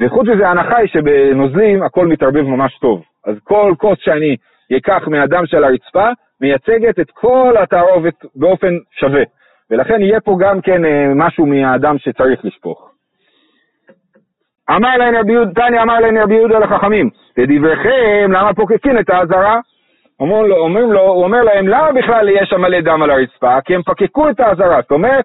וחוץ 0.00 0.28
מזה, 0.28 0.48
ההנחה 0.48 0.76
היא 0.76 0.88
שבנוזלים 0.88 1.82
הכל 1.82 2.06
מתערבב 2.06 2.42
ממש 2.42 2.78
טוב. 2.78 3.02
אז 3.26 3.36
כל 3.44 3.74
כוס 3.78 3.98
שאני 4.00 4.36
אקח 4.76 5.08
מהדם 5.08 5.46
של 5.46 5.64
הרצפה, 5.64 6.08
מייצגת 6.40 7.00
את 7.00 7.10
כל 7.10 7.54
התערובת 7.62 8.14
באופן 8.34 8.74
שווה. 9.00 9.22
ולכן 9.70 10.02
יהיה 10.02 10.20
פה 10.20 10.36
גם 10.40 10.60
כן 10.60 10.84
אה, 10.84 11.12
משהו 11.14 11.46
מהדם 11.46 11.98
שצריך 11.98 12.44
לשפוך. 12.44 12.90
אמר 14.70 14.96
להם 14.96 15.16
רבי 15.16 15.32
יהודה, 15.32 15.52
תניא 15.68 15.82
אמר 15.82 16.00
להם 16.00 16.18
רבי 16.18 16.34
יהודה 16.34 16.58
לחכמים, 16.58 17.10
לדבריכם, 17.36 18.32
למה 18.32 18.54
פוקקים 18.54 18.98
את 18.98 19.10
האזהרה? 19.10 19.60
אומרים 20.20 20.92
לו, 20.92 21.00
הוא 21.00 21.24
אומר 21.24 21.42
להם, 21.42 21.68
למה 21.68 21.92
בכלל 21.92 22.28
יש 22.28 22.48
שם 22.48 22.60
מלא 22.60 22.80
דם 22.80 23.02
על 23.02 23.10
הרצפה? 23.10 23.60
כי 23.60 23.74
הם 23.74 23.82
פקקו 23.82 24.30
את 24.30 24.40
האזהרה. 24.40 24.80
זאת 24.82 24.90
אומרת, 24.90 25.24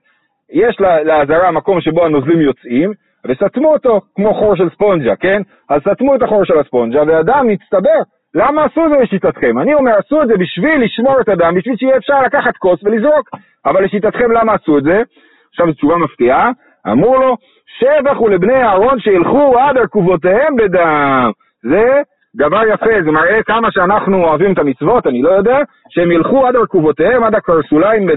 יש 0.52 0.82
לאזהרה 0.82 1.52
מקום 1.52 1.82
שבו 1.82 2.06
הנוזלים 2.06 2.42
יוצאים, 2.42 2.94
וסתמו 3.28 3.74
אותו 3.74 4.02
כמו 4.16 4.34
חור 4.34 4.56
של 4.56 4.70
ספונג'ה, 4.70 5.16
כן? 5.16 5.42
אז 5.70 5.82
סתמו 5.82 6.16
את 6.16 6.22
החור 6.22 6.46
של 6.46 6.60
הספונג'ה, 6.60 7.04
והדם 7.08 7.48
מצטבר. 7.48 8.00
למה 8.36 8.66
עשו 8.66 8.86
את 8.86 8.90
זה 8.90 8.98
לשיטתכם? 9.04 9.60
אני 9.60 9.74
אומר, 9.74 9.92
עשו 9.98 10.22
את 10.22 10.28
זה 10.28 10.38
בשביל 10.38 10.84
לשמור 10.84 11.22
את 11.22 11.30
הדם, 11.30 11.54
בשביל 11.56 11.76
שיהיה 11.76 11.98
אפשר 11.98 12.22
לקחת 12.22 12.58
כוס 12.58 12.84
ולזרוק. 12.84 13.30
אבל 13.66 13.84
לשיטתכם, 13.84 14.32
למה 14.32 14.54
עשו 14.54 14.78
את 14.78 14.84
זה? 14.84 15.02
עכשיו 15.50 15.68
זו 15.68 15.74
תשובה 15.74 15.98
מפתיעה. 15.98 16.52
אמרו 16.88 17.18
לו, 17.18 17.38
שבח 17.80 18.18
הוא 18.18 18.30
לבני 18.30 18.64
אהרון 18.64 19.00
שילכו 19.00 19.60
עד 19.60 19.78
ארכובותיהם 19.78 20.56
בדם. 20.56 21.32
זה 21.64 22.02
דבר 22.36 22.62
יפה, 22.68 23.04
זה 23.06 23.12
מראה 23.12 23.44
כמה 23.44 23.72
שאנחנו 23.72 24.24
אוהבים 24.24 24.54
את 24.54 24.60
המצוות, 24.60 25.08
אני 25.08 25.22
לא 25.22 25.30
יודע, 25.30 25.60
שהם 25.90 26.12
ילכו 26.12 26.48
עד 26.48 26.56
ארכובותיהם, 26.56 27.24
עד 27.24 27.36
הקרסוליים. 27.36 28.10
אה, 28.10 28.16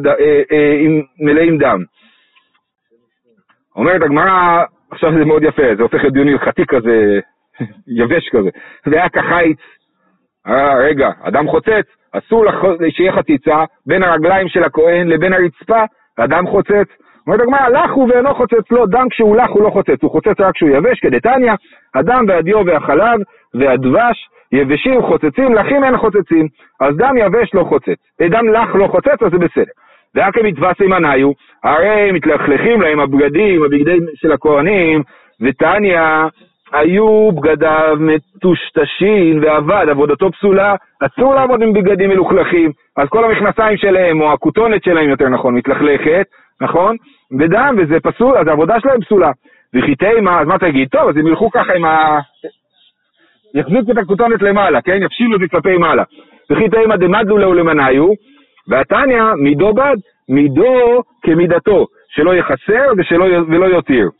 אה, 0.52 0.86
מלאים 1.20 1.58
דם. 1.58 1.78
אומרת 3.76 4.02
הגמרא, 4.02 4.64
עכשיו 4.90 5.12
זה 5.18 5.24
מאוד 5.24 5.42
יפה, 5.42 5.76
זה 5.76 5.82
הופך 5.82 5.98
להיות 5.98 6.14
דיון 6.14 6.28
הלכתי 6.28 6.66
כזה, 6.66 7.20
יבש 7.98 8.28
כזה. 8.28 8.48
זה 8.86 8.96
היה 8.96 9.08
כחיץ, 9.08 9.58
אה, 10.46 10.74
רגע, 10.74 11.10
אדם 11.22 11.48
חוצץ, 11.48 11.86
אסור 12.12 12.44
שיהיה 12.90 13.12
חציצה 13.12 13.64
בין 13.86 14.02
הרגליים 14.02 14.48
של 14.48 14.64
הכהן 14.64 15.08
לבין 15.08 15.32
הרצפה, 15.32 15.84
אדם 16.16 16.46
חוצץ. 16.46 16.88
אומרת 17.26 17.40
הגמרא, 17.40 17.68
לך 17.68 17.90
הוא 17.92 18.08
ואינו 18.08 18.34
חוצץ 18.34 18.70
לו, 18.70 18.86
דם 18.86 19.06
כשהוא 19.10 19.36
לך 19.36 19.50
הוא 19.50 19.62
לא 19.62 19.70
חוצץ, 19.70 20.02
הוא 20.02 20.10
חוצץ 20.10 20.40
רק 20.40 20.54
כשהוא 20.54 20.70
יבש, 20.70 21.00
כדתניא, 21.00 21.52
הדם 21.94 22.24
והדיו 22.28 22.66
והחלב 22.66 23.20
והדבש 23.54 24.28
יבשים 24.52 25.02
חוצצים, 25.02 25.54
לחים 25.54 25.84
אין 25.84 25.96
חוצצים, 25.96 26.48
אז 26.80 26.96
דם 26.96 27.16
יבש 27.16 27.54
לא 27.54 27.64
חוצץ, 27.64 27.98
אה, 28.20 28.28
דם 28.28 28.48
לך 28.48 28.74
לא 28.74 28.86
חוצץ, 28.86 29.22
אז 29.22 29.30
זה 29.32 29.38
בסדר. 29.38 29.72
ואקי 30.14 30.42
מתבסים 30.42 30.92
עניו, 30.92 31.30
הרי 31.64 32.12
מתלכלכים 32.12 32.80
להם 32.80 33.00
הבגדים, 33.00 33.64
הבגדים 33.64 34.06
של 34.14 34.32
הכהנים, 34.32 35.02
ותניא, 35.40 36.00
היו 36.72 37.32
בגדיו 37.32 37.96
מטושטשים 38.00 39.42
ועבד, 39.42 39.86
עבודתו 39.90 40.30
פסולה, 40.30 40.74
אסור 41.02 41.34
לעבוד 41.34 41.62
עם 41.62 41.72
בגדים 41.72 42.10
מלוכלכים, 42.10 42.72
אז 42.96 43.08
כל 43.08 43.24
המכנסיים 43.24 43.76
שלהם, 43.76 44.20
או 44.20 44.32
הכותונת 44.32 44.84
שלהם 44.84 45.10
יותר 45.10 45.28
נכון, 45.28 45.54
מתלכלכת, 45.54 46.26
נכון? 46.60 46.96
בדם, 47.38 47.74
וזה 47.78 48.00
פסול, 48.00 48.36
אז 48.36 48.46
העבודה 48.46 48.80
שלהם 48.80 49.00
פסולה. 49.00 49.30
וכי 49.74 49.94
תימה, 49.94 50.40
אז 50.40 50.46
מה 50.46 50.58
תגיד? 50.58 50.88
טוב, 50.88 51.08
אז 51.08 51.16
הם 51.16 51.26
ילכו 51.26 51.50
ככה 51.50 51.72
עם 51.72 51.84
ה... 51.84 52.18
יחזיקו 53.54 53.92
את 53.92 53.98
הכותונת 53.98 54.42
למעלה, 54.42 54.82
כן? 54.82 55.02
יפשילו 55.02 55.36
את 55.36 55.40
זה 55.40 55.46
כלפי 55.48 55.76
מעלה. 55.76 56.02
וכי 56.50 56.68
תימה 56.68 56.96
דמדלו 56.96 57.38
לו 57.38 57.54
למניו, 57.54 58.08
והתניא, 58.68 59.22
מידו 59.38 59.74
בד, 59.74 59.96
מידו 60.28 61.02
כמידתו, 61.22 61.86
שלא 62.08 62.34
יחסר 62.34 62.92
ושלא, 62.98 63.24
ולא 63.48 63.66
יותיר. 63.66 64.10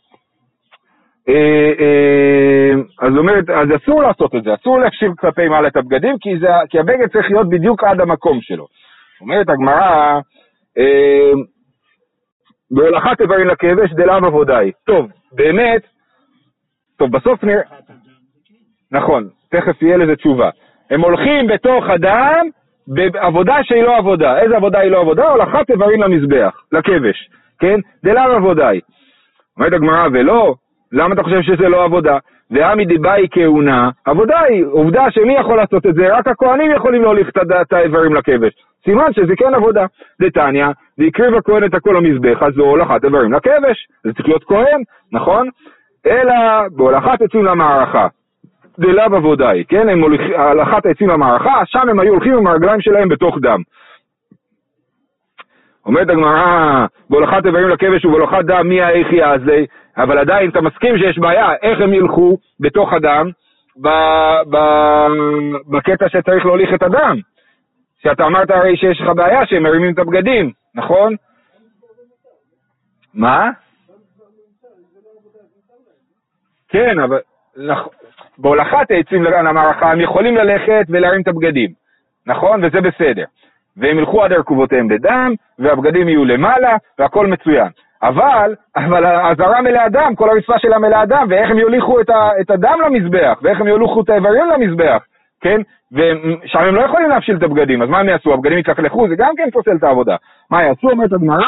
אה, 1.29 1.71
אה, 1.79 2.71
אז 3.01 3.17
אומרת, 3.17 3.49
אז 3.49 3.67
אסור 3.75 4.03
לעשות 4.03 4.35
את 4.35 4.43
זה, 4.43 4.53
אסור 4.53 4.79
להקשיב 4.79 5.11
כלפי 5.19 5.47
מעלה 5.47 5.67
את 5.67 5.75
הבגדים, 5.75 6.15
כי, 6.21 6.39
זה, 6.39 6.47
כי 6.69 6.79
הבגד 6.79 7.07
צריך 7.07 7.25
להיות 7.29 7.49
בדיוק 7.49 7.83
עד 7.83 8.01
המקום 8.01 8.41
שלו. 8.41 8.67
אומרת 9.21 9.49
הגמרא, 9.49 10.19
אה, 10.77 11.31
בהולכת 12.71 13.21
איברים 13.21 13.47
לכבש 13.47 13.93
דלאו 13.93 14.25
עבודאי. 14.25 14.71
טוב, 14.85 15.07
באמת, 15.31 15.81
טוב, 16.97 17.11
בסוף 17.11 17.43
נראה... 17.43 17.61
נכון, 18.91 19.29
תכף 19.51 19.81
יהיה 19.81 19.97
לזה 19.97 20.15
תשובה. 20.15 20.49
הם 20.89 21.01
הולכים 21.01 21.47
בתוך 21.47 21.89
הדם 21.89 22.49
בעבודה 22.87 23.55
שהיא 23.63 23.83
לא 23.83 23.97
עבודה. 23.97 24.39
איזה 24.39 24.55
עבודה 24.55 24.79
היא 24.79 24.91
לא 24.91 25.01
עבודה? 25.01 25.29
הולכת 25.29 25.69
איברים 25.69 26.01
למזבח, 26.01 26.61
לכבש, 26.71 27.29
כן? 27.59 27.79
דלאו 28.03 28.31
עבודאי. 28.31 28.79
אומרת 29.57 29.73
הגמרא, 29.73 30.07
ולא, 30.13 30.55
למה 30.91 31.13
אתה 31.13 31.23
חושב 31.23 31.41
שזה 31.41 31.69
לא 31.69 31.83
עבודה? 31.83 32.17
ועמי 32.51 32.85
דיבאי 32.85 33.27
כהונה, 33.31 33.89
עבודה 34.05 34.39
היא, 34.39 34.65
עובדה 34.65 35.11
שמי 35.11 35.33
יכול 35.33 35.57
לעשות 35.57 35.85
את 35.85 35.95
זה? 35.95 36.17
רק 36.17 36.27
הכהנים 36.27 36.71
יכולים 36.71 37.01
להוליך 37.01 37.29
את 37.63 37.73
האיברים 37.73 38.15
לכבש. 38.15 38.53
סימן 38.85 39.13
שזה 39.13 39.33
כן 39.37 39.53
עבודה. 39.53 39.85
דתניא, 40.21 40.67
והקריב 40.97 41.35
הכהן 41.35 41.63
את 41.63 41.73
הכל 41.73 41.93
למזבח, 41.97 42.43
אז 42.43 42.53
זו 42.53 42.63
הולכת 42.63 43.05
איברים 43.05 43.33
לכבש, 43.33 43.87
זה 44.03 44.13
צריך 44.13 44.27
להיות 44.27 44.43
כהן, 44.43 44.81
נכון? 45.11 45.49
אלא 46.07 46.33
בהולכת 46.75 47.21
עצים 47.21 47.45
למערכה. 47.45 48.07
דלאו 48.79 49.15
עבודה 49.15 49.49
היא, 49.49 49.65
כן? 49.67 49.89
הם 49.89 50.01
הולכים, 50.01 50.33
הולכת 50.33 50.85
העצים 50.85 51.09
למערכה, 51.09 51.61
שם 51.65 51.89
הם 51.89 51.99
היו 51.99 52.13
הולכים 52.13 52.33
עם 52.33 52.47
הרגליים 52.47 52.81
שלהם 52.81 53.09
בתוך 53.09 53.37
דם. 53.41 53.61
אומרת 55.85 56.09
הגמרא, 56.09 56.85
בהולכת 57.09 57.45
איברים 57.45 57.69
לכבש 57.69 58.05
ובהולכת 58.05 58.45
דם 58.45 58.67
מי 58.67 58.81
האיכי 58.81 59.23
הזה, 59.23 59.63
אבל 59.97 60.17
עדיין 60.17 60.49
אתה 60.49 60.61
מסכים 60.61 60.97
שיש 60.97 61.19
בעיה, 61.19 61.53
איך 61.61 61.81
הם 61.81 61.93
ילכו 61.93 62.37
בתוך 62.59 62.93
הדם 62.93 63.29
ב, 63.81 63.87
ב, 64.49 64.57
בקטע 65.67 66.09
שצריך 66.09 66.45
להוליך 66.45 66.73
את 66.73 66.83
הדם? 66.83 67.17
שאתה 68.03 68.25
אמרת 68.25 68.51
הרי 68.51 68.77
שיש 68.77 69.01
לך 69.01 69.09
בעיה 69.15 69.45
שהם 69.45 69.63
מרימים 69.63 69.93
את 69.93 69.99
הבגדים, 69.99 70.51
נכון? 70.75 71.15
מה? 73.13 73.49
כן, 76.69 76.99
אבל 76.99 77.19
בהולכת 78.37 78.91
העצים 78.91 79.23
למערכה 79.23 79.91
הם 79.91 80.01
יכולים 80.01 80.35
ללכת 80.35 80.85
ולהרים 80.89 81.21
את 81.21 81.27
הבגדים, 81.27 81.69
נכון? 82.27 82.65
וזה 82.65 82.81
בסדר. 82.81 83.23
והם 83.77 83.99
ילכו 83.99 84.23
עד 84.23 84.31
הרכובותיהם 84.31 84.87
בדם, 84.87 85.33
והבגדים 85.59 86.09
יהיו 86.09 86.25
למעלה, 86.25 86.77
והכל 86.99 87.27
מצוין. 87.27 87.67
אבל, 88.03 88.55
אבל 88.75 89.05
הזרה 89.05 89.61
מלאה 89.61 89.89
דם, 89.89 90.13
כל 90.15 90.29
הרצפה 90.29 90.59
שלה 90.59 90.79
מלאה 90.79 91.05
דם, 91.05 91.27
ואיך 91.29 91.51
הם 91.51 91.57
יוליכו 91.57 92.01
את, 92.01 92.09
ה, 92.09 92.29
את 92.41 92.49
הדם 92.49 92.79
למזבח, 92.85 93.39
ואיך 93.41 93.61
הם 93.61 93.67
יוליכו 93.67 94.01
את 94.01 94.09
האיברים 94.09 94.43
למזבח, 94.45 95.03
כן? 95.41 95.61
ושם 95.91 96.59
הם 96.59 96.75
לא 96.75 96.81
יכולים 96.81 97.09
להפשיל 97.09 97.37
את 97.37 97.43
הבגדים, 97.43 97.81
אז 97.81 97.89
מה 97.89 97.99
הם 97.99 98.09
יעשו? 98.09 98.33
הבגדים 98.33 98.57
יתלכלכו, 98.57 99.07
זה 99.07 99.15
גם 99.17 99.31
כן 99.37 99.49
פוסל 99.51 99.75
את 99.75 99.83
העבודה. 99.83 100.15
מה 100.51 100.63
יעשו, 100.63 100.89
אומרת 100.89 101.13
הגמרא? 101.13 101.47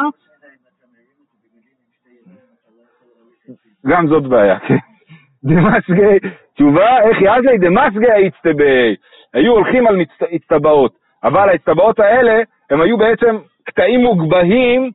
גם 3.88 4.08
זאת 4.08 4.24
בעיה, 4.24 4.60
כן. 4.60 4.78
דמסגי, 5.48 6.20
תשובה, 6.58 7.02
איך 7.02 7.22
יעזי 7.22 7.58
דמסגי 7.58 8.12
האצטבי. 8.12 8.96
היו 9.34 9.52
הולכים 9.52 9.88
על 9.88 10.02
אצטבעות, 10.36 10.92
אבל 11.24 11.50
האצטבעות 11.50 12.00
האלה, 12.00 12.42
הם 12.70 12.82
היו 12.82 12.98
בעצם 12.98 13.38
קטעים 13.64 14.00
מוגבהים 14.00 14.92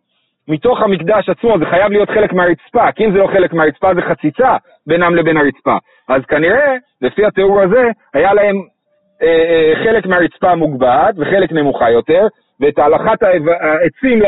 מתוך 0.49 0.83
המקדש 0.83 1.29
עצמו, 1.29 1.59
זה 1.59 1.67
חייב 1.67 1.93
להיות 1.93 2.11
חלק 2.11 2.33
מהרצפה, 2.33 2.93
כי 2.93 3.05
אם 3.05 3.13
זה 3.13 3.19
לא 3.19 3.27
חלק 3.27 3.53
מהרצפה 3.53 3.95
זה 3.95 4.03
חציצה 4.03 4.57
בינם 4.87 5.15
לבין 5.15 5.37
הרצפה. 5.37 5.77
אז 6.09 6.23
כנראה, 6.25 6.77
לפי 7.03 7.25
התיאור 7.25 7.61
הזה, 7.61 7.91
היה 8.15 8.35
להם 8.35 8.57
אה, 9.23 9.29
אה, 9.29 9.85
חלק 9.85 10.07
מהרצפה 10.07 10.55
מוגבהת 10.55 11.15
וחלק 11.19 11.53
נמוכה 11.53 11.91
יותר, 11.91 12.27
ואת 12.61 12.79
הלכת 12.79 13.23
העצים 13.61 14.23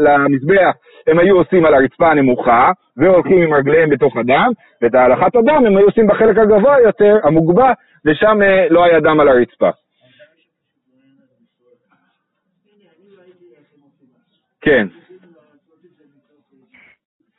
למזבח 0.00 0.74
הם 1.06 1.18
היו 1.18 1.36
עושים 1.36 1.64
על 1.64 1.74
הרצפה 1.74 2.10
הנמוכה, 2.10 2.70
והולכים 2.96 3.42
עם 3.42 3.54
רגליהם 3.54 3.90
בתוך 3.90 4.16
הדם, 4.16 4.50
ואת 4.82 4.94
הלכת 4.94 5.36
הדם 5.36 5.62
הם 5.66 5.76
היו 5.76 5.86
עושים 5.86 6.06
בחלק 6.06 6.38
הגבוה 6.38 6.80
יותר, 6.80 7.18
המוגבע, 7.24 7.72
ושם 8.04 8.42
אה, 8.42 8.68
לא 8.70 8.84
היה 8.84 9.00
דם 9.00 9.20
על 9.20 9.28
הרצפה. 9.28 9.70
כן. 14.60 14.86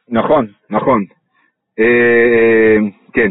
נכון, 0.09 0.47
נכון. 0.69 1.05
אה, 1.79 2.77
כן. 3.13 3.29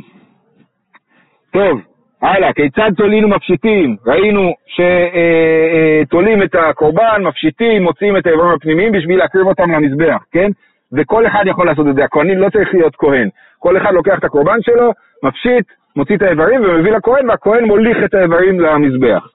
טוב, 1.53 1.81
הלאה, 2.23 2.53
כיצד 2.53 2.91
תולים 2.97 3.25
ומפשיטים? 3.25 3.97
ראינו 4.07 4.55
שתולים 4.67 6.41
אה, 6.41 6.45
את 6.45 6.55
הקורבן, 6.55 7.23
מפשיטים, 7.25 7.83
מוציאים 7.83 8.17
את 8.17 8.27
האיברים 8.27 8.51
הפנימיים 8.51 8.93
בשביל 8.93 9.19
להקריב 9.19 9.47
אותם 9.47 9.71
למזבח, 9.71 10.25
כן? 10.33 10.51
וכל 10.93 11.27
אחד 11.27 11.45
יכול 11.47 11.67
לעשות 11.67 11.87
את 11.89 11.95
זה, 11.95 12.05
הכהנים 12.05 12.39
לא 12.39 12.51
צריך 12.51 12.69
להיות 12.75 12.97
כהן. 12.97 13.29
כל 13.59 13.77
אחד 13.77 13.95
לוקח 13.95 14.19
את 14.19 14.25
הקורבן 14.25 14.63
שלו, 14.63 14.93
מפשיט, 15.23 15.65
מוציא 15.97 16.17
את 16.17 16.23
האיברים 16.23 16.61
ומביא 16.65 16.93
לכהן, 16.93 17.31
והכהן 17.31 17.65
מוליך 17.65 17.97
את 18.05 18.15
האיברים 18.15 18.61
למזבח. 18.61 19.29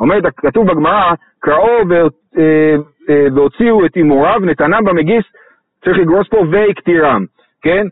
אומרת, 0.00 0.22
כתוב 0.36 0.66
בגמרא, 0.66 1.12
קראו 1.40 1.78
אה, 2.38 2.76
והוציאו 3.34 3.86
את 3.86 3.94
הימוריו, 3.94 4.40
נתנם 4.40 4.84
במגיס, 4.84 5.24
צריך 5.84 5.98
לגרוס 5.98 6.28
פה 6.28 6.44
והקטירם, 6.50 7.24
כן? 7.62 7.86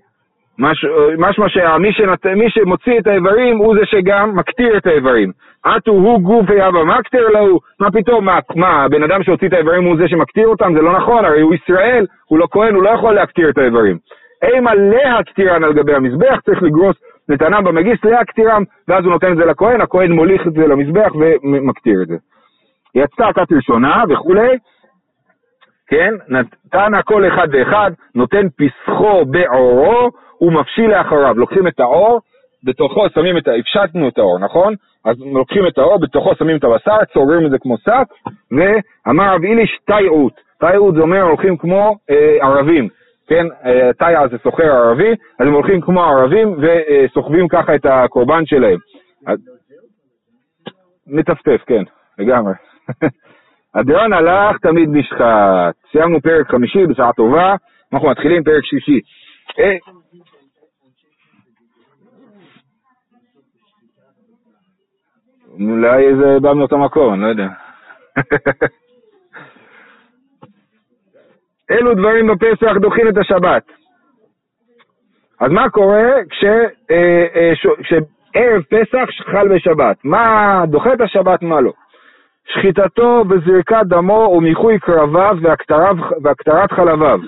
משמע 1.19 1.49
שמי 1.49 1.93
שנת... 1.93 2.27
שמוציא 2.49 2.99
את 2.99 3.07
האיברים 3.07 3.57
הוא 3.57 3.75
זה 3.75 3.87
שגם 3.87 4.37
מקטיר 4.37 4.77
את 4.77 4.87
האיברים. 4.87 5.33
עטו 5.65 5.91
הוא 5.93 6.21
גוף 6.21 6.51
אבא 6.51 6.85
מקטיר 6.85 7.29
לו, 7.29 7.59
מה 7.81 7.91
פתאום, 7.91 8.25
מה, 8.25 8.39
מה, 8.57 8.85
הבן 8.85 9.03
אדם 9.03 9.23
שהוציא 9.23 9.49
את 9.49 9.53
האיברים 9.53 9.85
הוא 9.85 9.97
זה 9.97 10.09
שמקטיר 10.09 10.49
אותם? 10.49 10.75
זה 10.75 10.83
לא 10.83 10.93
נכון, 10.93 11.25
הרי 11.25 11.41
הוא 11.41 11.55
ישראל, 11.55 12.07
הוא 12.27 12.39
לא 12.39 12.47
כהן, 12.51 12.75
הוא 12.75 12.83
לא 12.83 12.91
יכול 12.91 13.15
להקטיר 13.15 13.51
את 13.51 13.59
האיברים. 13.59 13.99
אימה 14.43 14.75
להקטירן 14.75 15.65
על 15.65 15.73
גבי 15.73 15.95
המזבח, 15.95 16.41
צריך 16.45 16.63
לגרוס 16.63 16.97
נתנם 17.29 17.65
במגיס 17.65 18.05
להקטירם, 18.05 18.63
ואז 18.89 19.05
הוא 19.05 19.13
נותן 19.13 19.33
את 19.33 19.37
זה 19.37 19.45
לכהן, 19.45 19.81
הכהן 19.81 20.13
מוליך 20.13 20.47
את 20.47 20.53
זה 20.53 20.67
למזבח 20.67 21.13
ומקטיר 21.15 22.03
את 22.03 22.09
זה. 22.09 22.17
יצאה 22.95 23.29
הכת 23.29 23.53
ראשונה 23.53 24.03
וכולי, 24.09 24.57
כן? 25.89 26.15
נתן 26.29 26.95
הכל 26.95 27.27
אחד 27.29 27.49
ואחד, 27.53 27.91
נותן 28.15 28.47
פסחו 28.49 29.25
בעורו 29.25 30.11
ומפשיל 30.43 30.91
לאחריו. 30.91 31.35
לוקחים 31.39 31.67
את 31.67 31.81
העור, 31.81 32.21
בתוכו 32.65 33.07
שמים 33.15 33.39
את 33.39 33.49
ה... 33.49 33.55
הפשטנו 33.55 34.09
את 34.09 34.19
העור, 34.19 34.39
נכון? 34.39 34.75
אז 35.05 35.17
לוקחים 35.21 35.67
את 35.67 35.79
העור, 35.79 36.01
בתוכו 36.01 36.35
שמים 36.39 36.57
את 36.57 36.65
הבשר, 36.65 37.05
צוררים 37.13 37.47
את 37.47 37.51
זה 37.51 37.59
כמו 37.59 37.79
שק, 37.79 38.33
ואמר 38.51 39.35
רב 39.35 39.43
איליש 39.43 39.79
תייעות. 39.87 40.33
תייעות 40.61 40.95
זה 40.95 41.01
אומר 41.01 41.23
הולכים 41.23 41.57
כמו 41.57 41.97
אה, 42.11 42.37
ערבים, 42.41 42.89
כן? 43.27 43.47
אה, 43.65 43.91
תיה 43.99 44.29
זה 44.29 44.37
סוחר 44.43 44.65
ערבי, 44.65 45.11
אז 45.11 45.47
הם 45.47 45.53
הולכים 45.53 45.81
כמו 45.81 46.05
ערבים 46.05 46.57
וסוחבים 46.61 47.49
ככה 47.49 47.75
את 47.75 47.87
הקורבן 47.87 48.47
שלהם. 48.47 48.79
אז... 49.27 49.39
מטפטף, 51.07 51.63
כן, 51.67 51.83
לגמרי. 52.19 52.53
הדיון 53.75 54.13
הלך 54.13 54.59
תמיד 54.59 54.89
נשחט. 54.93 55.75
סיימנו 55.93 56.21
פרק 56.21 56.51
חמישי 56.51 56.87
בשעה 56.87 57.13
טובה, 57.13 57.55
אנחנו 57.93 58.11
מתחילים 58.11 58.45
פרק 58.45 58.65
שישי. 58.65 59.01
אה, 59.59 59.77
אולי 65.61 66.17
זה 66.17 66.41
בא 66.41 66.53
מאותו 66.53 66.79
מקום, 66.79 67.15
אני 67.15 67.23
לא 67.23 67.27
יודע. 67.27 67.49
אלו 71.71 71.95
דברים 71.95 72.27
בפסח 72.27 72.77
דוחים 72.81 73.09
את 73.09 73.17
השבת. 73.19 73.63
אז 75.41 75.51
מה 75.51 75.71
קורה 75.71 76.03
אה, 76.91 77.27
אה, 77.35 77.53
כשערב 77.83 78.63
פסח 78.63 79.09
חל 79.33 79.49
בשבת? 79.49 79.97
מה 80.05 80.65
דוחה 80.67 80.93
את 80.93 81.01
השבת, 81.01 81.43
מה 81.43 81.61
לא? 81.61 81.73
שחיטתו 82.47 83.25
וזריקת 83.31 83.83
דמו 83.85 84.35
ומיחוי 84.37 84.79
קרביו 84.79 85.37
והקטרת 86.23 86.73
חלביו. 86.73 87.19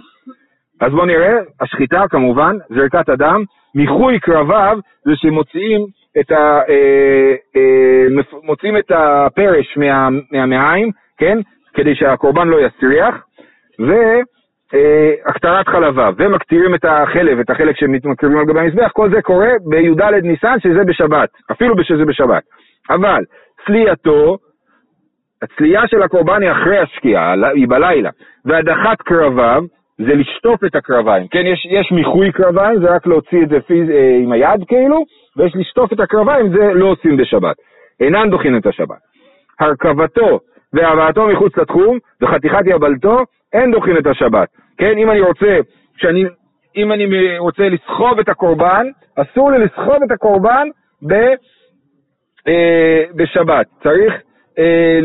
אז 0.81 0.93
בואו 0.93 1.07
נראה, 1.07 1.39
השחיטה 1.61 2.05
כמובן, 2.11 2.57
זריקת 2.69 3.09
הדם, 3.09 3.45
מיחוי 3.75 4.21
קרביו 4.21 4.79
זה 5.05 5.13
שמוציאים 5.15 5.87
את, 6.21 6.33
ה, 6.33 6.61
אה, 6.69 7.35
אה, 7.57 8.23
מוציאים 8.43 8.77
את 8.77 8.93
הפרש 8.95 9.77
מה, 9.77 10.09
מהמעיים, 10.33 10.91
כן? 11.19 11.39
כדי 11.75 11.95
שהקורבן 11.95 12.49
לא 12.49 12.57
יסריח, 12.61 13.27
והקטרת 13.79 15.69
חלביו, 15.69 16.15
ומקטירים 16.19 16.75
את 16.75 16.85
החלב, 16.85 17.39
את 17.39 17.51
החלק 17.51 17.77
שמקריבים 17.77 18.39
על 18.39 18.45
גבי 18.45 18.61
המזבח, 18.61 18.91
כל 18.93 19.11
זה 19.11 19.23
קורה 19.23 19.51
בי"ד 19.67 20.03
ניסן, 20.03 20.61
שזה 20.61 20.85
בשבת, 20.85 21.29
אפילו 21.53 21.75
שזה 21.85 22.05
בשבת. 22.05 22.43
אבל 22.91 23.25
צלייתו, 23.67 24.39
הצלייה 25.43 25.89
של 25.89 26.03
הקורבן 26.03 26.43
היא 26.43 26.51
אחרי 26.51 26.79
השקיעה, 26.79 27.35
היא 27.55 27.69
בלילה, 27.69 28.11
והדחת 28.45 29.03
קרביו, 29.03 29.65
זה 29.99 30.15
לשטוף 30.15 30.65
את 30.65 30.75
הקרביים, 30.75 31.29
כן? 31.29 31.47
יש, 31.47 31.67
יש 31.71 31.93
מיחוי 31.93 32.33
קרביים, 32.33 32.81
זה 32.81 32.95
רק 32.95 33.07
להוציא 33.07 33.43
את 33.43 33.49
זה 33.49 33.61
פיז, 33.61 33.91
אה, 33.91 34.19
עם 34.23 34.33
היד 34.33 34.65
כאילו, 34.69 35.05
ויש 35.37 35.53
לשטוף 35.57 35.93
את 35.93 36.01
הקרביים, 36.01 36.49
זה 36.49 36.73
לא 36.75 36.87
עושים 36.87 37.17
בשבת. 37.17 37.57
אינן 38.01 38.31
דוחין 38.31 38.57
את 38.57 38.67
השבת. 38.67 38.99
הרכבתו 39.61 40.41
והבאתו 40.73 41.27
מחוץ 41.27 41.57
לתחום 41.57 41.99
וחתיכת 42.21 42.63
יבלתו, 42.67 43.19
אין 43.53 43.71
דוחין 43.71 43.97
את 43.97 44.07
השבת. 44.07 44.49
כן, 44.79 44.99
אם 44.99 45.11
אני 45.11 45.21
רוצה, 45.21 45.59
שאני, 45.97 46.25
אם 46.77 46.93
אני 46.93 47.39
רוצה 47.39 47.69
לסחוב 47.69 48.19
את 48.19 48.29
הקורבן, 48.29 48.87
אסור 49.17 49.51
לי 49.51 49.59
לסחוב 49.59 50.03
את 50.07 50.11
הקורבן 50.11 50.69
ב, 51.03 51.13
אה, 52.49 53.05
בשבת. 53.15 53.67
צריך 53.83 54.15
אה, 54.59 54.99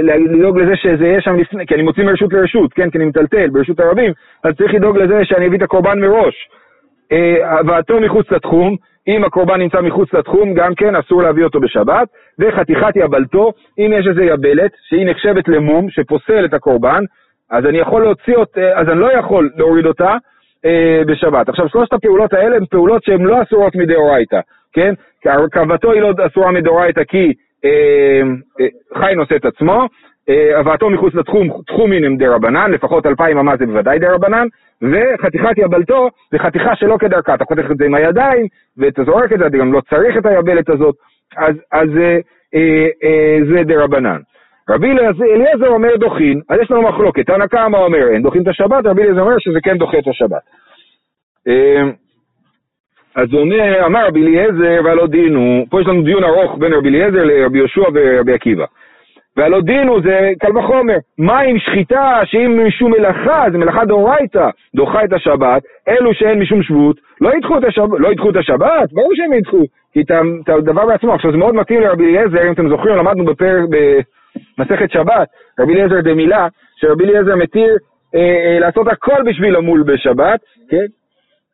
לדאוג 0.00 0.58
לזה 0.58 0.76
שזה 0.76 1.06
יהיה 1.06 1.20
שם 1.20 1.36
לפני, 1.36 1.66
כי 1.66 1.74
אני 1.74 1.82
מוציא 1.82 2.04
מרשות 2.04 2.32
לרשות, 2.32 2.72
כן, 2.72 2.90
כי 2.90 2.98
אני 2.98 3.04
מטלטל 3.04 3.48
ברשות 3.50 3.80
הרבים, 3.80 4.12
אז 4.44 4.54
צריך 4.56 4.74
לדאוג 4.74 4.98
לזה 4.98 5.24
שאני 5.24 5.46
אביא 5.46 5.58
את 5.58 5.62
הקורבן 5.62 6.00
מראש. 6.00 6.34
אה, 7.12 7.58
הבאתו 7.58 8.00
מחוץ 8.00 8.30
לתחום, 8.30 8.76
אם 9.08 9.24
הקורבן 9.24 9.60
נמצא 9.60 9.80
מחוץ 9.80 10.14
לתחום, 10.14 10.54
גם 10.54 10.74
כן 10.74 10.96
אסור 10.96 11.22
להביא 11.22 11.44
אותו 11.44 11.60
בשבת, 11.60 12.08
וחתיכת 12.38 12.96
יבלתו, 12.96 13.52
אם 13.78 13.92
יש 13.98 14.06
איזה 14.06 14.24
יבלת, 14.24 14.70
שהיא 14.88 15.06
נחשבת 15.06 15.48
למום, 15.48 15.90
שפוסל 15.90 16.44
את 16.44 16.54
הקורבן, 16.54 17.04
אז 17.50 17.66
אני 17.66 17.78
יכול 17.78 18.02
להוציא 18.02 18.36
אותה, 18.36 18.72
אז 18.74 18.88
אני 18.88 19.00
לא 19.00 19.12
יכול 19.12 19.50
להוריד 19.56 19.86
אותה 19.86 20.16
אה, 20.64 21.02
בשבת. 21.06 21.48
עכשיו, 21.48 21.68
שלושת 21.68 21.92
הפעולות 21.92 22.32
האלה 22.32 22.56
הן 22.56 22.66
פעולות 22.70 23.04
שהן 23.04 23.22
לא 23.22 23.42
אסורות 23.42 23.74
מדאורייתא, 23.74 24.40
כן? 24.72 24.94
כי 25.22 25.28
הרכבתו 25.28 25.92
היא 25.92 26.00
לא 26.00 26.12
אסורה 26.26 26.52
מדאורייתא 26.52 27.04
כי 27.04 27.32
אה, 27.64 28.22
אה, 28.60 28.66
חי 28.98 29.14
נושא 29.14 29.36
את 29.36 29.44
עצמו, 29.44 29.80
אה, 29.82 29.86
הבאתו 30.28 30.90
מחוץ 30.90 31.14
לתחום, 31.14 31.48
תחומין 31.66 32.04
הם 32.04 32.16
דה 32.16 32.34
רבנן, 32.34 32.70
לפחות 32.70 33.06
אלפיים 33.06 33.38
אמה 33.38 33.56
זה 33.56 33.66
בוודאי 33.66 33.98
דה 33.98 34.14
רבנן, 34.14 34.46
וחתיכת 34.82 35.58
יבלתו 35.58 36.08
זה 36.30 36.38
חתיכה 36.38 36.76
שלא 36.76 36.96
כדרכה, 36.96 37.34
אתה 37.34 37.44
חותך 37.44 37.70
את 37.70 37.76
זה 37.76 37.84
עם 37.84 37.94
הידיים, 37.94 38.46
ואתה 38.76 39.04
זורק 39.04 39.32
את 39.32 39.38
זה, 39.38 39.46
אתה 39.46 39.56
גם 39.56 39.72
לא 39.72 39.80
צריך 39.90 40.16
את 40.16 40.26
היבלת 40.26 40.70
הזאת, 40.70 40.94
אז, 41.36 41.54
אז 41.72 41.88
אה, 41.96 42.18
אה, 42.54 42.86
אה, 43.04 43.38
זה 43.52 43.62
דה 43.64 43.84
רבנן. 43.84 44.20
רבי 44.70 44.90
אליעזר 45.34 45.68
אומר 45.68 45.96
דוחין, 45.96 46.40
אז 46.48 46.58
יש 46.62 46.70
לנו 46.70 46.82
מחלוקת, 46.82 47.26
תנא 47.26 47.46
קמא 47.46 47.76
אומר 47.76 48.08
אין 48.08 48.22
דוחין 48.22 48.42
את 48.42 48.48
השבת, 48.48 48.86
רבי 48.86 49.02
אליעזר 49.02 49.20
אומר 49.20 49.38
שזה 49.38 49.58
כן 49.62 49.78
דוחה 49.78 49.98
את 49.98 50.08
השבת. 50.08 50.42
אה, 51.48 51.82
אז 53.14 53.34
אומר, 53.34 53.86
אמר 53.86 54.06
רבי 54.06 54.22
אליעזר 54.22 54.80
והלא 54.84 55.06
דין 55.06 55.34
הוא, 55.34 55.66
פה 55.70 55.80
יש 55.80 55.86
לנו 55.86 56.02
דיון 56.02 56.24
ארוך 56.24 56.58
בין 56.58 56.72
רבי 56.72 56.88
אליעזר 56.88 57.24
לרבי 57.24 57.58
יהושע 57.58 57.82
ורבי 57.94 58.32
עקיבא. 58.32 58.64
והלא 59.36 59.60
דין 59.60 59.88
הוא 59.88 60.00
זה 60.04 60.30
קל 60.40 60.58
וחומר, 60.58 60.96
מה 61.18 61.40
עם 61.40 61.58
שחיטה 61.58 62.20
שאם 62.24 62.66
משום 62.66 62.90
מלאכה, 62.90 63.44
זה 63.52 63.58
מלאכה 63.58 63.84
דאורייתא, 63.84 64.48
דוחה 64.74 65.04
את 65.04 65.12
השבת, 65.12 65.62
אלו 65.88 66.14
שאין 66.14 66.38
משום 66.38 66.62
שבות, 66.62 66.96
לא 67.20 67.34
ידחו 67.34 67.58
את 67.58 67.64
השבת, 67.64 67.98
לא 67.98 68.08
ידחו 68.08 68.30
את 68.30 68.36
השבת, 68.36 68.92
ברור 68.92 69.10
שהם 69.14 69.32
ידחו, 69.32 69.62
כי 69.92 70.00
את 70.00 70.48
הדבר 70.48 70.86
בעצמו, 70.86 71.14
עכשיו 71.14 71.30
זה 71.32 71.36
מאוד 71.36 71.54
מתאים 71.54 71.80
לרבי 71.80 72.04
אליעזר, 72.04 72.46
אם 72.46 72.52
אתם 72.52 72.68
זוכרים, 72.68 72.96
למדנו 72.96 73.24
בפרק, 73.24 73.64
במסכת 74.58 74.90
שבת, 74.90 75.28
רבי 75.60 75.72
אליעזר 75.72 76.00
דמילה, 76.00 76.48
שרבי 76.76 77.04
אליעזר 77.04 77.36
מתיר 77.36 77.76
אה, 78.14 78.20
אה, 78.20 78.58
לעשות 78.58 78.88
הכל 78.88 79.22
בשביל 79.26 79.56
המול 79.56 79.82
בשבת, 79.82 80.40
כן? 80.70 80.86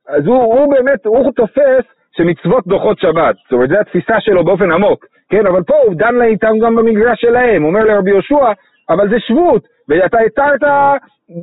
אז 0.08 0.26
הוא, 0.26 0.42
הוא 0.42 0.74
באמת, 0.74 1.06
הוא 1.06 1.32
תופס 1.32 1.84
שמצוות 2.16 2.66
דוחות 2.66 2.98
שבת, 2.98 3.36
זאת 3.44 3.52
אומרת, 3.52 3.68
זו 3.68 3.76
התפיסה 3.80 4.20
שלו 4.20 4.44
באופן 4.44 4.72
עמוק, 4.72 5.04
כן, 5.30 5.46
אבל 5.46 5.62
פה 5.62 5.74
הוא 5.84 5.94
דן 5.94 6.22
איתם 6.22 6.58
גם 6.62 6.76
במגרש 6.76 7.20
שלהם, 7.20 7.64
אומר 7.64 7.84
לרבי 7.84 8.10
יהושע, 8.10 8.52
אבל 8.90 9.08
זה 9.10 9.16
שבות, 9.20 9.62
ואתה 9.88 10.18
התרת 10.18 10.60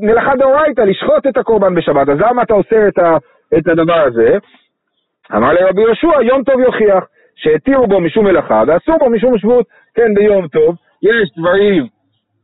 מלאכה 0.01 0.35
דאורייתא, 0.35 0.81
לשחוט 0.81 1.27
את 1.27 1.37
הקורבן 1.37 1.75
בשבת, 1.75 2.09
אז 2.09 2.19
למה 2.19 2.41
אתה 2.41 2.53
עושה 2.53 2.87
את, 2.87 2.99
את 3.57 3.67
הדבר 3.67 3.99
הזה? 3.99 4.37
אמר 5.35 5.53
לרבי 5.53 5.81
יהושע, 5.81 6.21
יום 6.21 6.43
טוב 6.43 6.59
יוכיח, 6.59 7.03
שהתירו 7.35 7.87
בו 7.87 7.99
משום 7.99 8.25
מלאכה 8.25 8.63
ואסור 8.67 8.97
בו 8.99 9.09
משום 9.09 9.37
שבות, 9.37 9.65
כן, 9.95 10.13
ביום 10.13 10.47
טוב, 10.47 10.75
יש 11.03 11.29
דברים 11.37 11.87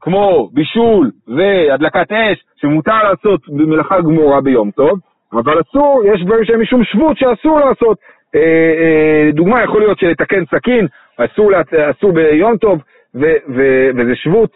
כמו 0.02 0.50
בישול 0.54 1.12
והדלקת 1.28 2.12
אש, 2.12 2.44
שמותר 2.56 3.04
לעשות 3.04 3.50
במלאכה 3.50 4.02
גמורה 4.02 4.42
ביום 4.42 4.72
טוב, 4.72 5.00
אבל 5.34 5.62
אסור, 5.62 6.04
יש 6.14 6.24
דברים 6.26 6.46
שהם 6.46 6.62
משום 6.62 6.84
שבות 6.84 7.18
שאסור 7.18 7.60
לעשות. 7.60 7.98
אה, 8.36 8.42
אה, 8.42 9.32
דוגמה, 9.32 9.64
יכול 9.64 9.82
להיות 9.82 10.00
שלתקן 10.00 10.46
סכין, 10.46 10.88
אסור, 11.18 11.52
אסור 11.92 12.12
ביום 12.12 12.58
טוב, 12.58 12.82
ו, 13.16 13.34
ו, 13.56 13.90
וזה 13.98 14.16
שבות, 14.16 14.50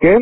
כן? 0.00 0.18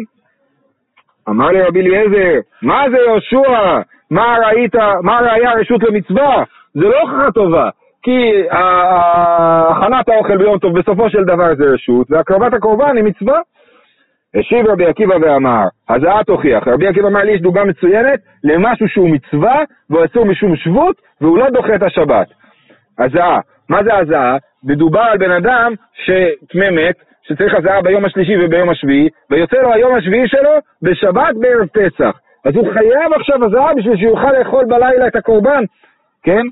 אמר 1.29 1.49
לי 1.49 1.63
רבי 1.63 1.81
אליעזר, 1.81 2.41
מה 2.63 2.85
זה 2.91 2.97
יהושע? 2.97 3.81
מה 4.11 4.37
ראית, 4.47 4.75
מה 5.03 5.21
ראיה 5.21 5.53
רשות 5.53 5.83
למצווה? 5.83 6.45
זה 6.75 6.81
לא 6.81 7.01
הוכחה 7.01 7.33
טובה, 7.33 7.71
כי 8.03 8.43
הכנת 8.51 10.09
האוכל 10.09 10.37
ביום 10.37 10.59
טוב 10.59 10.79
בסופו 10.79 11.11
של 11.11 11.25
דבר 11.25 11.55
זה 11.55 11.65
רשות, 11.65 12.07
והקרבת 12.11 12.55
הקורבן 12.55 12.97
היא 12.97 13.05
מצווה. 13.05 13.41
השיב 14.35 14.67
רבי 14.67 14.87
עקיבא 14.87 15.15
ואמר, 15.21 15.65
הזעה 15.89 16.25
תוכיח. 16.25 16.69
רבי 16.69 16.87
עקיבא 16.87 17.09
אמר 17.09 17.21
לי, 17.21 17.33
יש 17.33 17.41
דוגמה 17.41 17.65
מצוינת 17.65 18.21
למשהו 18.45 18.89
שהוא 18.89 19.11
מצווה, 19.11 19.63
והוא 19.91 20.05
אסור 20.05 20.25
משום 20.25 20.57
שבות, 20.57 20.97
והוא 21.21 21.39
לא 21.39 21.51
דוחה 21.51 21.75
את 21.75 21.83
השבת. 21.83 22.27
הזעה. 22.99 23.41
מה 23.69 23.85
זה 23.85 23.95
הזעה? 23.95 24.37
מדובר 24.65 25.01
על 25.01 25.19
בן 25.19 25.31
אדם 25.31 25.73
שטמא 25.95 26.71
מת, 26.71 26.97
שצריך 27.23 27.55
הזעה 27.55 27.83
ביום 27.83 28.05
השלישי 28.05 28.33
וביום 28.45 28.71
השביעי, 28.71 29.09
ויוצא 29.31 29.57
לו 29.57 29.73
היום 29.73 29.95
השביעי 29.95 30.29
שלו 30.29 30.51
בשבת 30.83 31.35
בערב 31.41 31.67
פסח. 31.67 32.19
אז 32.45 32.57
הוא 32.57 32.73
חייב 32.73 33.13
עכשיו 33.17 33.45
הזעה 33.45 33.75
בשביל 33.75 33.97
שיוכל 33.97 34.33
לאכול 34.39 34.65
בלילה 34.65 35.07
את 35.07 35.17
הקורבן, 35.17 35.65
כן? 36.23 36.43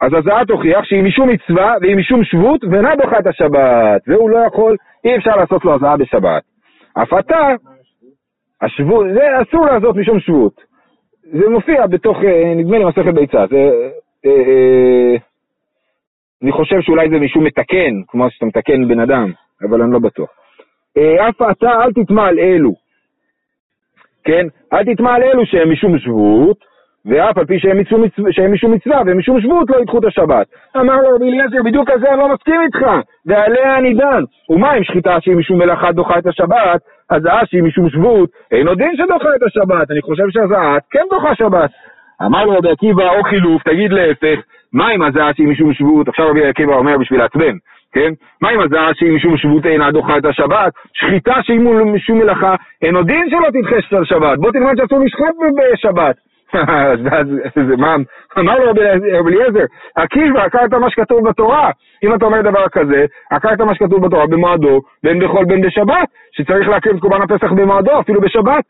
אז 0.00 0.12
הזעה 0.14 0.44
תוכיח 0.44 0.84
שהיא 0.84 1.02
משום 1.02 1.28
מצווה 1.28 1.74
והיא 1.80 1.96
משום 1.96 2.24
שבות 2.24 2.64
ואינה 2.64 2.92
את 3.18 3.26
השבת, 3.26 4.02
והוא 4.06 4.30
לא 4.30 4.38
יכול, 4.38 4.76
אי 5.04 5.16
אפשר 5.16 5.36
לעשות 5.36 5.64
לו 5.64 5.74
הזעה 5.74 5.96
בשבת. 5.96 6.42
אף 7.02 7.12
אתה, 7.18 7.48
השבות, 8.62 9.06
זה 9.14 9.42
אסור 9.42 9.66
לעשות 9.66 9.96
משום 9.96 10.20
שבות. 10.20 10.52
זה 11.32 11.48
מופיע 11.48 11.86
בתוך, 11.86 12.16
אה, 12.24 12.54
נדמה 12.56 12.78
לי, 12.78 12.84
מסכת 12.84 13.14
ביצה. 13.14 13.46
זה, 13.46 13.70
אה, 14.26 14.30
אה, 14.30 15.16
אני 16.42 16.52
חושב 16.52 16.80
שאולי 16.80 17.08
זה 17.10 17.18
משום 17.18 17.44
מתקן, 17.44 18.02
כמו 18.08 18.30
שאתה 18.30 18.46
מתקן 18.46 18.88
בן 18.88 19.00
אדם, 19.00 19.32
אבל 19.68 19.82
אני 19.82 19.92
לא 19.92 19.98
בטוח. 19.98 20.28
אה, 20.96 21.28
אף 21.28 21.42
אתה 21.50 21.70
אל 21.84 21.92
תטמע 21.92 22.26
על 22.26 22.38
אלו, 22.38 22.72
כן? 24.24 24.46
אל 24.72 24.94
תטמע 24.94 25.14
על 25.14 25.22
אלו 25.22 25.46
שהם 25.46 25.72
משום 25.72 25.98
שבות, 25.98 26.56
ואף 27.06 27.38
על 27.38 27.46
פי 27.46 27.58
שהם, 27.58 27.80
משום, 27.80 28.04
שהם 28.30 28.52
משום 28.52 28.72
מצווה 28.72 29.02
והם 29.06 29.18
משום 29.18 29.40
שבות 29.40 29.70
לא 29.70 29.76
ידחו 29.76 29.98
את 29.98 30.04
השבת. 30.04 30.46
אמר 30.76 30.96
לו 30.96 31.16
רבי 31.16 31.28
אליעזר, 31.28 31.62
בדיוק 31.64 31.90
על 31.90 32.00
זה 32.00 32.10
אני 32.10 32.18
לא 32.18 32.34
מסכים 32.34 32.60
איתך, 32.66 32.86
ועליה 33.26 33.78
אני 33.78 33.94
דן. 33.94 34.22
ומה 34.50 34.76
אם 34.76 34.84
שחיטה 34.84 35.20
שהיא 35.20 35.36
משום 35.36 35.58
מלאכה 35.58 35.92
דוחה 35.92 36.18
את 36.18 36.26
השבת, 36.26 36.80
הזעה 37.10 37.46
שהיא 37.46 37.62
משום 37.62 37.90
שבות, 37.90 38.30
אין 38.50 38.68
עוד 38.68 38.78
דין 38.78 38.96
שדוחה 38.96 39.28
את 39.36 39.42
השבת, 39.42 39.90
אני 39.90 40.02
חושב 40.02 40.24
שהזעה 40.30 40.76
כן 40.90 41.04
דוחה 41.10 41.34
שבת. 41.34 41.70
אמר 42.22 42.44
לו 42.44 42.52
רבי 42.58 42.70
עקיבא, 42.70 43.08
או 43.08 43.22
חילוף, 43.22 43.62
תגיד 43.62 43.92
להפך, 43.92 44.40
מה 44.72 44.90
אם 44.94 45.02
הזעה 45.02 45.34
שהיא 45.34 45.48
משום 45.48 45.74
שבות, 45.74 46.08
עכשיו 46.08 46.28
רבי 46.30 46.46
עקיבא 46.46 46.74
אומר 46.74 46.98
בשביל 46.98 47.20
לעצבן, 47.20 47.56
כן? 47.92 48.12
מה 48.42 48.50
אם 48.50 48.60
הזעה 48.60 48.94
שהיא 48.94 49.12
משום 49.12 49.36
שבות 49.36 49.66
אינה 49.66 49.90
דוחה 49.90 50.18
את 50.18 50.24
השבת? 50.24 50.72
שחיטה 50.92 51.34
שהיא 51.42 51.60
משום 51.94 52.18
מלאכה, 52.18 52.54
אין 52.82 52.96
עוד 52.96 53.06
דין 53.06 53.30
שלא 53.30 53.50
תדחה 53.50 53.76
את 53.78 54.02
השבת, 54.02 54.38
בוא 54.38 54.52
תלמד 54.52 54.76
שאסור 54.76 54.98
לשחוט 55.04 55.34
בשבת. 55.72 56.16
אז 56.54 56.98
מה, 57.78 57.96
אמר 58.38 58.58
לו 58.58 58.70
רבי 58.70 59.28
אליעזר, 59.28 59.64
עקיבא, 59.96 60.44
עקרת 60.44 60.74
מה 60.74 60.90
שכתוב 60.90 61.28
בתורה. 61.28 61.70
אם 62.04 62.14
אתה 62.14 62.24
אומר 62.24 62.42
דבר 62.42 62.68
כזה, 62.72 63.04
עקרת 63.30 63.60
מה 63.60 63.74
שכתוב 63.74 64.06
בתורה 64.06 64.26
במועדו, 64.26 64.80
בין 65.02 65.18
בכל 65.18 65.44
בין 65.44 65.60
בשבת, 65.60 66.08
שצריך 66.32 66.68
להקריב 66.68 66.98
קורבן 66.98 67.22
הפסח 67.22 67.52
במועדו, 67.52 68.00
אפילו 68.00 68.20
בשבת. 68.20 68.64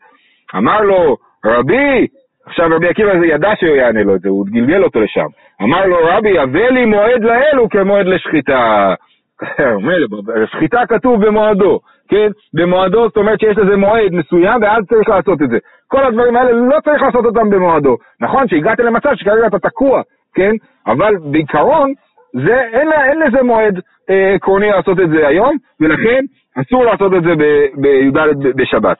אמר 0.55 0.81
לו 0.81 1.17
רבי, 1.45 2.07
עכשיו 2.45 2.69
רבי 2.71 2.87
עקיבא 2.87 3.25
ידע 3.25 3.51
שהוא 3.59 3.75
יענה 3.75 4.03
לו 4.03 4.15
את 4.15 4.21
זה, 4.21 4.29
הוא 4.29 4.45
גלגל 4.49 4.83
אותו 4.83 5.01
לשם. 5.01 5.27
אמר 5.61 5.85
לו 5.85 5.97
רבי, 6.03 6.39
הבא 6.39 6.69
לי 6.69 6.85
מועד 6.85 7.23
לאלו 7.23 7.69
כמועד 7.69 8.05
לשחיטה. 8.05 8.93
שחיטה 10.51 10.81
כתוב 10.89 11.25
במועדו, 11.25 11.79
כן? 12.09 12.27
במועדו 12.53 13.07
זאת 13.07 13.17
אומרת 13.17 13.39
שיש 13.39 13.57
לזה 13.57 13.77
מועד 13.77 14.11
מסוים 14.11 14.61
ואז 14.61 14.83
צריך 14.89 15.09
לעשות 15.09 15.41
את 15.41 15.49
זה. 15.49 15.57
כל 15.87 16.05
הדברים 16.05 16.35
האלה 16.35 16.51
לא 16.51 16.77
צריך 16.83 17.01
לעשות 17.01 17.25
אותם 17.25 17.49
במועדו. 17.49 17.95
נכון 18.21 18.47
שהגעת 18.47 18.79
למצב 18.79 19.09
שכרגע 19.15 19.47
אתה 19.47 19.59
תקוע, 19.59 20.01
כן? 20.35 20.51
אבל 20.87 21.13
בעיקרון 21.31 21.93
זה, 22.33 22.61
אין, 22.73 22.91
אין 22.91 23.19
לזה 23.19 23.43
מועד 23.43 23.79
אה, 24.09 24.33
עקרוני 24.35 24.69
לעשות 24.69 24.99
את 24.99 25.09
זה 25.09 25.27
היום, 25.27 25.57
ולכן 25.81 26.25
אסור 26.61 26.85
לעשות 26.85 27.13
את 27.13 27.23
זה 27.23 27.33
בי"ד 27.75 28.55
בשבת. 28.55 28.97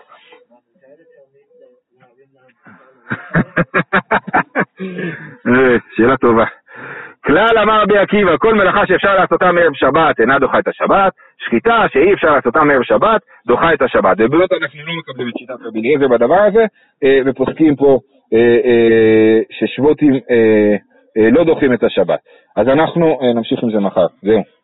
אה, 5.48 5.76
שאלה 5.96 6.18
טובה. 6.18 6.46
כלל 7.26 7.58
אמר 7.64 7.82
רבי 7.82 7.98
עקיבא, 7.98 8.38
כל 8.38 8.54
מלאכה 8.54 8.88
שאפשר 8.88 9.16
לעשותה 9.16 9.52
מערב 9.52 9.74
שבת 9.74 10.20
אינה 10.20 10.40
דוחה 10.40 10.60
את 10.60 10.68
השבת, 10.68 11.14
שחיטה 11.38 11.86
שאי 11.94 12.14
אפשר 12.14 12.32
לעשותה 12.32 12.64
מערב 12.64 12.84
שבת 12.84 13.22
דוחה 13.48 13.74
את 13.74 13.82
השבת. 13.82 14.18
ובאמת 14.20 14.52
אנחנו 14.52 14.80
לא 14.86 14.94
מקבלים 15.00 15.30
את 15.30 15.34
שיטת 15.38 15.56
רבי 15.66 15.80
אליעזר 15.80 16.08
בדבר 16.08 16.40
הזה, 16.40 16.66
אה, 17.04 17.20
ופוסקים 17.26 17.76
פה 17.76 18.00
אה, 18.34 19.40
ששבותים 19.52 20.14
לא 21.32 21.44
דוחים 21.44 21.74
את 21.74 21.84
השבת. 21.84 22.20
אז 22.56 22.68
אנחנו 22.68 23.20
נמשיך 23.36 23.64
עם 23.64 23.72
זה 23.72 23.80
מחר. 23.80 24.08
זהו. 24.22 24.57